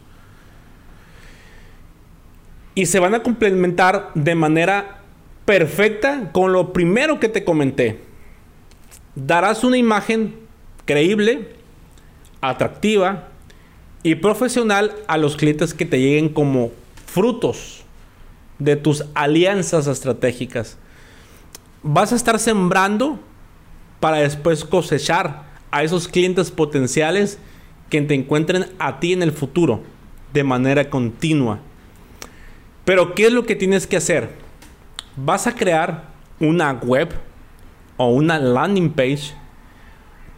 [2.74, 4.99] y se van a complementar de manera
[5.47, 8.03] perfecta con lo primero que te comenté.
[9.14, 10.36] Darás una imagen
[10.84, 11.49] creíble,
[12.42, 13.28] atractiva
[14.03, 16.72] y profesional a los clientes que te lleguen como
[17.07, 17.84] frutos
[18.59, 20.76] de tus alianzas estratégicas.
[21.82, 23.18] Vas a estar sembrando
[23.99, 27.37] para después cosechar a esos clientes potenciales
[27.91, 29.83] que te encuentren a ti en el futuro
[30.33, 31.59] de manera continua.
[32.85, 34.31] Pero ¿qué es lo que tienes que hacer?
[35.16, 37.09] Vas a crear una web
[37.97, 39.35] o una landing page,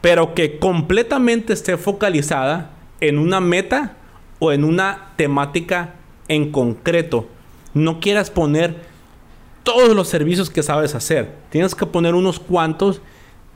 [0.01, 2.71] pero que completamente esté focalizada
[3.03, 3.95] en una meta
[4.39, 5.97] o en una temática
[6.29, 7.29] en concreto.
[7.75, 8.81] No quieras poner
[9.65, 11.35] todos los servicios que sabes hacer.
[11.51, 13.03] Tienes que poner unos cuantos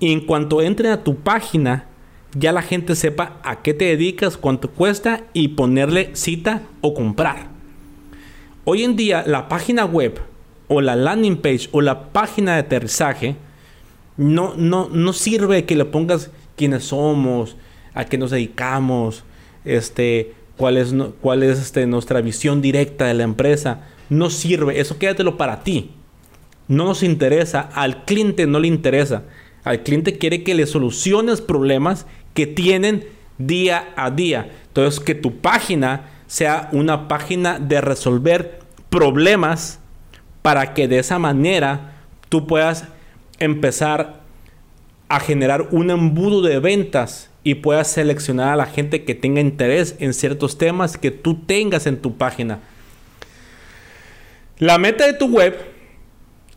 [0.00, 1.86] y en cuanto entre a tu página,
[2.34, 7.48] ya la gente sepa a qué te dedicas, cuánto cuesta y ponerle cita o comprar.
[8.64, 10.20] Hoy en día la página web
[10.68, 13.36] o la landing page o la página de aterrizaje
[14.16, 17.56] no, no, no sirve que le pongas quiénes somos,
[17.94, 19.24] a qué nos dedicamos,
[19.64, 23.80] este, cuál es, es este, nuestra visión directa de la empresa.
[24.08, 25.92] No sirve, eso quédatelo para ti.
[26.68, 29.24] No nos interesa, al cliente no le interesa.
[29.64, 33.06] Al cliente quiere que le soluciones problemas que tienen
[33.38, 34.50] día a día.
[34.68, 39.80] Entonces, que tu página sea una página de resolver problemas
[40.42, 41.94] para que de esa manera
[42.28, 42.84] tú puedas
[43.38, 44.20] empezar
[45.08, 49.96] a generar un embudo de ventas y puedas seleccionar a la gente que tenga interés
[49.98, 52.60] en ciertos temas que tú tengas en tu página.
[54.58, 55.56] La meta de tu web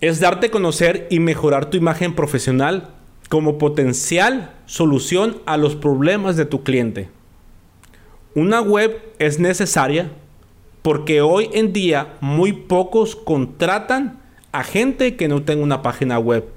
[0.03, 2.89] es darte a conocer y mejorar tu imagen profesional
[3.29, 7.09] como potencial solución a los problemas de tu cliente.
[8.35, 10.11] Una web es necesaria
[10.81, 14.19] porque hoy en día muy pocos contratan
[14.51, 16.49] a gente que no tenga una página web.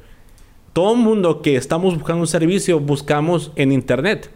[0.72, 4.28] Todo el mundo que estamos buscando un servicio buscamos en internet.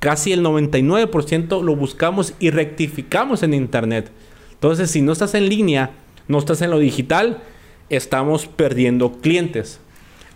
[0.00, 4.12] Casi el 99% lo buscamos y rectificamos en internet.
[4.52, 5.92] Entonces, si no estás en línea,
[6.28, 7.42] no estás en lo digital,
[7.90, 9.80] estamos perdiendo clientes.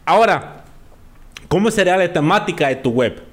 [0.05, 0.65] Ahora,
[1.49, 3.33] ¿cómo sería la temática de tu web?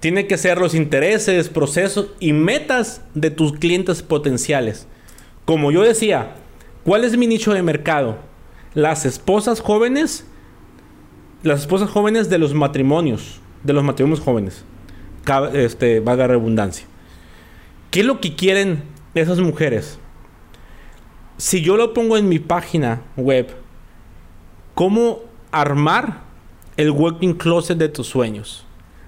[0.00, 4.86] tiene que ser los intereses, procesos y metas de tus clientes potenciales.
[5.44, 6.34] Como yo decía,
[6.84, 8.18] ¿cuál es mi nicho de mercado?
[8.72, 10.26] Las esposas jóvenes,
[11.42, 14.64] las esposas jóvenes de los matrimonios, de los matrimonios jóvenes.
[15.52, 16.86] Este, vaga redundancia.
[17.90, 18.82] ¿Qué es lo que quieren
[19.14, 19.98] esas mujeres?
[21.40, 23.48] Si yo lo pongo en mi página web,
[24.74, 25.20] ¿cómo
[25.50, 26.20] armar
[26.76, 28.66] el walking closet de tus sueños?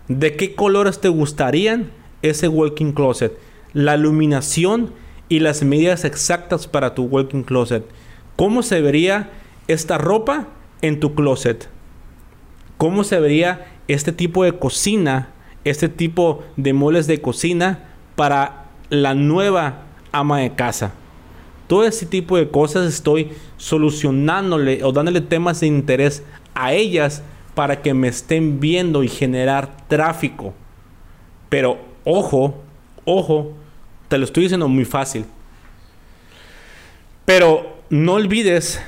[0.08, 1.90] ¿De qué colores te gustarían
[2.22, 3.38] ese walking closet?
[3.74, 4.94] La iluminación
[5.28, 7.84] y las medidas exactas para tu walking closet.
[8.36, 9.28] ¿Cómo se vería
[9.68, 10.48] esta ropa
[10.80, 11.68] en tu closet?
[12.78, 15.28] ¿Cómo se vería este tipo de cocina,
[15.64, 20.94] este tipo de muebles de cocina para la nueva ama de casa?
[21.72, 27.22] Todo ese tipo de cosas estoy solucionándole o dándole temas de interés a ellas
[27.54, 30.52] para que me estén viendo y generar tráfico.
[31.48, 32.60] Pero ojo,
[33.06, 33.52] ojo,
[34.08, 35.24] te lo estoy diciendo muy fácil.
[37.24, 38.78] Pero no olvides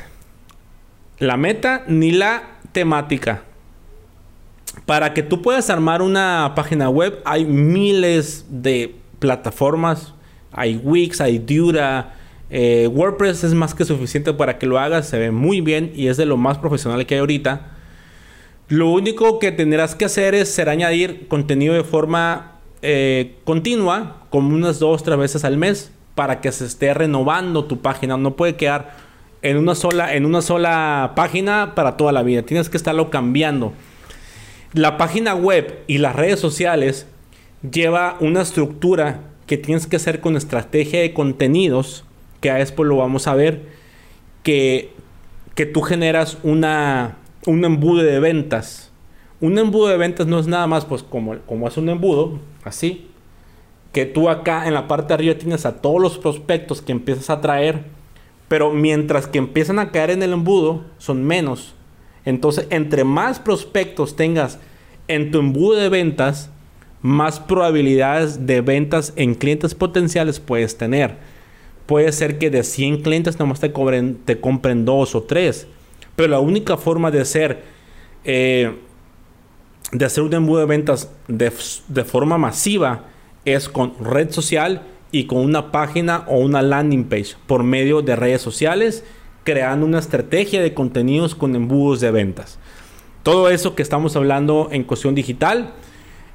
[1.19, 3.45] la meta ni la temática.
[4.85, 10.13] Para que tú puedas armar una página web hay miles de plataformas.
[10.53, 12.17] Hay Wix, hay Dura.
[12.57, 15.09] Eh, WordPress es más que suficiente para que lo hagas.
[15.09, 17.73] Se ve muy bien y es de lo más profesional que hay ahorita.
[18.69, 24.55] Lo único que tendrás que hacer es ser añadir contenido de forma eh, continua, como
[24.55, 28.17] unas dos, tres veces al mes, para que se esté renovando tu página.
[28.17, 28.99] No puede quedar
[29.43, 32.43] en una sola, en una sola página para toda la vida.
[32.43, 33.73] Tienes que estarlo cambiando.
[34.75, 37.09] La página web y las redes sociales
[37.69, 42.05] lleva una estructura que tienes que hacer con estrategia de contenidos,
[42.45, 43.63] que a después lo vamos a ver,
[44.43, 44.93] que,
[45.55, 47.17] que tú generas una,
[47.47, 48.93] un embudo de ventas.
[49.41, 53.09] Un embudo de ventas no es nada más pues como, como es un embudo, así,
[53.93, 57.31] que tú acá en la parte de arriba tienes a todos los prospectos que empiezas
[57.31, 57.81] a traer,
[58.47, 61.75] pero mientras que empiezan a caer en el embudo, son menos.
[62.27, 64.59] Entonces, entre más prospectos tengas
[65.09, 66.51] en tu embudo de ventas,
[67.01, 71.33] más probabilidades de ventas en clientes potenciales puedes tener.
[71.87, 75.67] Puede ser que de 100 clientes nomás te, cobren, te compren dos o tres.
[76.17, 77.63] Pero la única forma de hacer,
[78.25, 78.75] eh,
[79.93, 81.53] de hacer un embudo de ventas de,
[81.89, 83.07] de forma masiva
[83.45, 84.83] es con red social
[85.13, 89.05] y con una página o una landing page por medio de redes sociales,
[89.45, 92.59] creando una estrategia de contenidos con embudos de ventas.
[93.23, 95.73] Todo eso que estamos hablando en cuestión digital.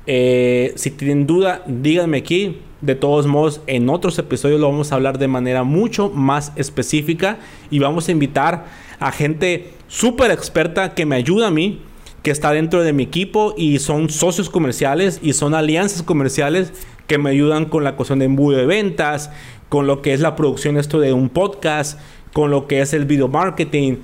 [0.07, 2.61] Eh, si tienen duda, díganme aquí.
[2.81, 7.37] De todos modos, en otros episodios lo vamos a hablar de manera mucho más específica
[7.69, 8.65] y vamos a invitar
[8.99, 11.81] a gente súper experta que me ayuda a mí,
[12.23, 16.71] que está dentro de mi equipo y son socios comerciales y son alianzas comerciales
[17.07, 19.29] que me ayudan con la cuestión de embudo de ventas,
[19.67, 21.99] con lo que es la producción esto de un podcast,
[22.33, 23.97] con lo que es el video marketing,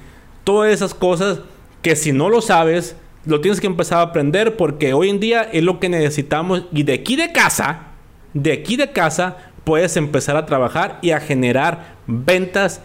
[0.44, 1.40] todas esas cosas
[1.82, 5.44] que si no lo sabes, lo tienes que empezar a aprender porque hoy en día
[5.44, 7.95] es lo que necesitamos y de aquí de casa,
[8.36, 12.82] de aquí de casa puedes empezar a trabajar y a generar ventas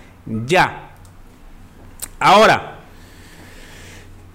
[0.46, 0.92] ya.
[2.18, 2.78] Ahora,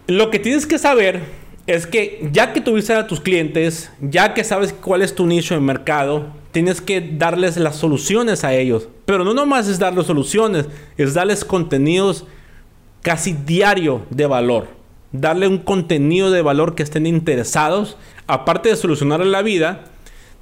[0.07, 1.21] lo que tienes que saber
[1.65, 5.55] es que ya que tuviste a tus clientes, ya que sabes cuál es tu nicho
[5.55, 8.89] de mercado, tienes que darles las soluciones a ellos.
[9.05, 12.25] Pero no nomás es darles soluciones, es darles contenidos
[13.01, 14.67] casi diario de valor.
[15.11, 17.97] Darle un contenido de valor que estén interesados.
[18.27, 19.85] Aparte de solucionarles la vida,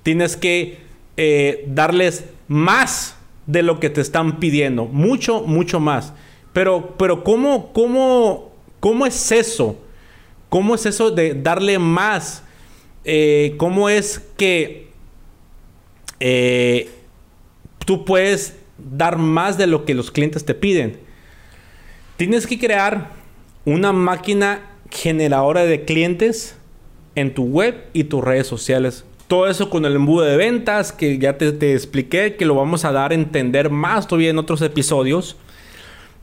[0.03, 0.79] tienes que
[1.17, 3.15] eh, darles más
[3.47, 4.85] de lo que te están pidiendo.
[4.85, 6.13] Mucho, mucho más.
[6.53, 9.77] Pero, pero ¿cómo, cómo, cómo es eso?
[10.49, 12.43] ¿Cómo es eso de darle más?
[13.05, 14.89] Eh, ¿Cómo es que
[16.19, 16.89] eh,
[17.85, 20.99] tú puedes dar más de lo que los clientes te piden?
[22.17, 23.11] Tienes que crear
[23.65, 26.55] una máquina generadora de clientes
[27.15, 29.05] en tu web y tus redes sociales.
[29.27, 32.85] Todo eso con el embudo de ventas que ya te, te expliqué, que lo vamos
[32.85, 35.37] a dar a entender más todavía en otros episodios.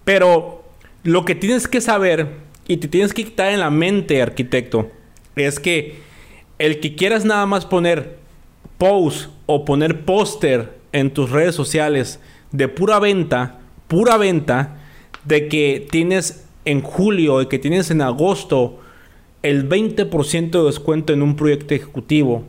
[0.04, 0.64] Pero
[1.02, 2.28] lo que tienes que saber
[2.68, 4.90] y te tienes que quitar en la mente, arquitecto,
[5.34, 5.98] es que
[6.58, 8.18] el que quieras nada más poner
[8.78, 12.20] post o poner póster en tus redes sociales
[12.52, 14.78] de pura venta, pura venta,
[15.24, 18.78] de que tienes en julio, de que tienes en agosto
[19.42, 22.44] el 20% de descuento en un proyecto ejecutivo,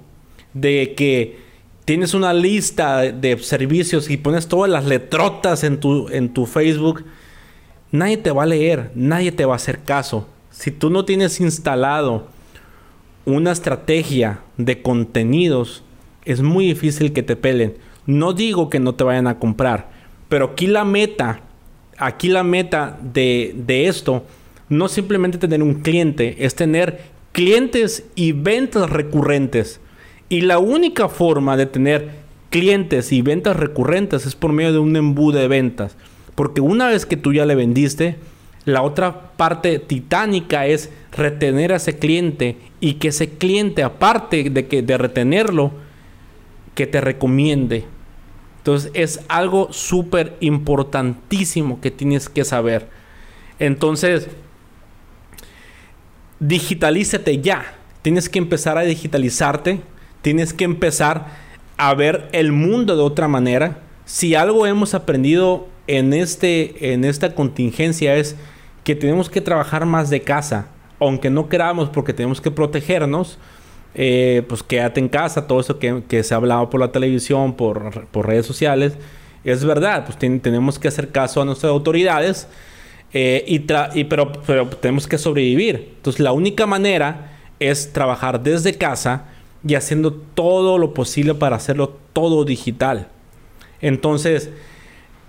[0.53, 1.39] de que
[1.85, 7.03] tienes una lista de servicios y pones todas las letrotas en tu, en tu Facebook,
[7.91, 10.27] nadie te va a leer, nadie te va a hacer caso.
[10.51, 12.27] Si tú no tienes instalado
[13.25, 15.83] una estrategia de contenidos,
[16.25, 17.75] es muy difícil que te pelen.
[18.05, 19.89] No digo que no te vayan a comprar,
[20.29, 21.41] pero aquí la meta,
[21.97, 24.25] aquí la meta de, de esto,
[24.69, 29.79] no simplemente tener un cliente, es tener clientes y ventas recurrentes.
[30.31, 32.09] Y la única forma de tener
[32.51, 35.97] clientes y ventas recurrentes es por medio de un embudo de ventas.
[36.35, 38.15] Porque una vez que tú ya le vendiste,
[38.63, 44.67] la otra parte titánica es retener a ese cliente y que ese cliente, aparte de,
[44.67, 45.73] que, de retenerlo,
[46.75, 47.83] que te recomiende.
[48.59, 52.87] Entonces es algo súper importantísimo que tienes que saber.
[53.59, 54.29] Entonces,
[56.39, 57.75] digitalízate ya.
[58.01, 59.90] Tienes que empezar a digitalizarte.
[60.21, 61.27] Tienes que empezar
[61.77, 63.79] a ver el mundo de otra manera.
[64.05, 68.35] Si algo hemos aprendido en, este, en esta contingencia es
[68.83, 70.67] que tenemos que trabajar más de casa,
[70.99, 73.39] aunque no queramos porque tenemos que protegernos,
[73.93, 78.25] eh, pues quédate en casa, todo eso que, se ha hablado por la televisión, por,
[78.25, 78.93] redes sociales,
[79.43, 82.47] es verdad, pues tenemos que hacer caso a nuestras autoridades,
[83.13, 83.59] eh, y,
[84.05, 85.93] pero, pero tenemos que sobrevivir.
[85.97, 89.25] Entonces la única manera es trabajar desde casa
[89.67, 93.09] y haciendo todo lo posible para hacerlo todo digital.
[93.81, 94.49] Entonces,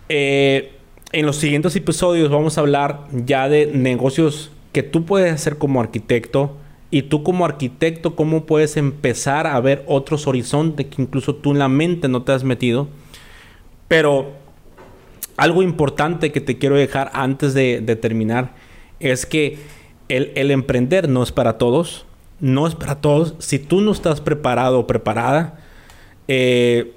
[0.08, 0.72] eh,
[1.12, 5.80] en los siguientes episodios vamos a hablar ya de negocios que tú puedes hacer como
[5.80, 6.56] arquitecto
[6.90, 11.58] y tú como arquitecto cómo puedes empezar a ver otros horizontes que incluso tú en
[11.58, 12.88] la mente no te has metido.
[13.88, 14.32] Pero
[15.36, 18.54] algo importante que te quiero dejar antes de, terminar
[19.00, 19.58] es que
[20.08, 22.06] el, emprender no es para todos.
[22.42, 23.36] No es para todos.
[23.38, 25.60] Si tú no estás preparado o preparada,
[26.26, 26.92] eh,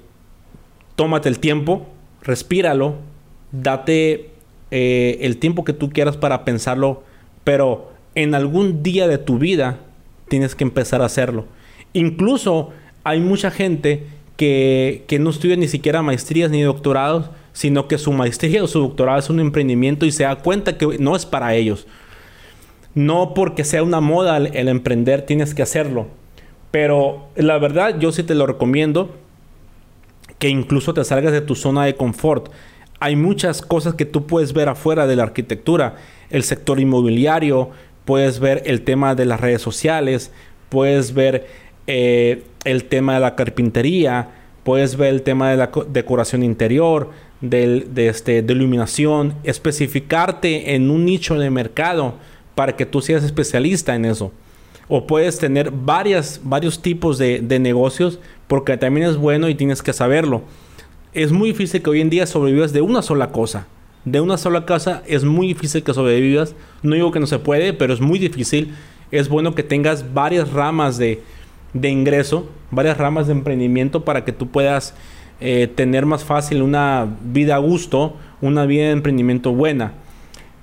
[0.96, 1.86] tómate el tiempo,
[2.20, 2.96] respíralo,
[3.52, 4.30] date
[4.72, 7.04] eh, el tiempo que tú quieras para pensarlo,
[7.44, 9.78] pero en algún día de tu vida
[10.28, 11.46] tienes que empezar a hacerlo.
[11.92, 12.70] Incluso
[13.04, 18.12] hay mucha gente que, que no estudia ni siquiera maestrías ni doctorados, sino que su
[18.12, 21.54] maestría o su doctorado es un emprendimiento y se da cuenta que no es para
[21.54, 21.86] ellos.
[22.96, 26.08] No porque sea una moda el, emprender tienes que hacerlo.
[26.72, 29.14] Pero la verdad yo sí te lo recomiendo
[30.40, 32.50] que incluso te salgas de tu zona de confort
[33.00, 35.96] hay muchas cosas que tú puedes ver afuera de la arquitectura.
[36.30, 37.70] El sector inmobiliario,
[38.04, 40.32] puedes ver el tema de las redes sociales,
[40.68, 41.46] puedes ver
[41.86, 44.30] eh, el tema de la carpintería,
[44.64, 51.04] puedes ver el tema de la decoración interior, de, este, de iluminación, especificarte en un
[51.04, 52.14] nicho de mercado
[52.56, 54.32] para que tú seas especialista en eso.
[54.88, 59.80] O puedes tener varias, varios tipos de, de negocios porque también es bueno y tienes
[59.80, 60.42] que saberlo
[61.16, 63.66] es muy difícil que hoy en día sobrevivas de una sola cosa.
[64.04, 66.54] De una sola cosa es muy difícil que sobrevivas.
[66.82, 68.74] No digo que no se puede, pero es muy difícil.
[69.10, 71.22] Es bueno que tengas varias ramas de,
[71.72, 74.94] ingreso, varias ramas de emprendimiento para que tú puedas
[75.40, 79.94] eh, tener más fácil una vida a gusto, una vida de emprendimiento buena.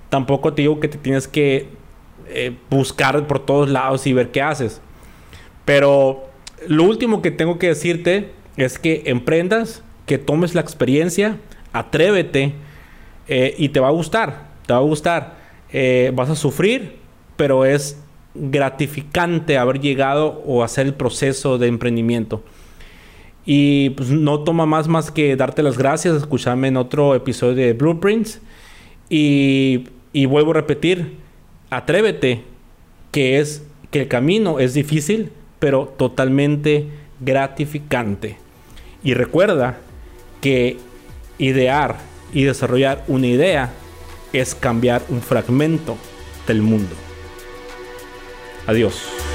[0.10, 1.68] Tampoco te digo que te tienes que
[2.28, 4.82] eh, buscar por todos lados y ver qué haces.
[5.66, 6.30] Pero
[6.68, 11.38] lo último que tengo que decirte es que emprendas que tomes la experiencia,
[11.72, 12.54] atrévete
[13.28, 15.38] eh, y te va a gustar, te va a gustar.
[15.72, 16.98] Eh, vas a sufrir,
[17.36, 18.00] pero es
[18.36, 22.44] gratificante haber llegado o hacer el proceso de emprendimiento.
[23.46, 27.74] Y pues no toma más más que darte las gracias, escucharme en otro episodio de
[27.74, 28.42] Blueprints.
[29.10, 31.18] Y, y vuelvo a repetir,
[31.78, 32.44] atrévete,
[33.12, 36.88] que es que el camino es difícil, pero totalmente
[37.20, 38.38] gratificante.
[39.04, 39.78] Y recuerda
[40.42, 40.78] que
[41.38, 41.98] idear
[42.34, 43.72] y desarrollar una idea
[44.34, 45.98] es cambiar un fragmento
[46.48, 46.96] del mundo.
[48.66, 49.33] Adiós.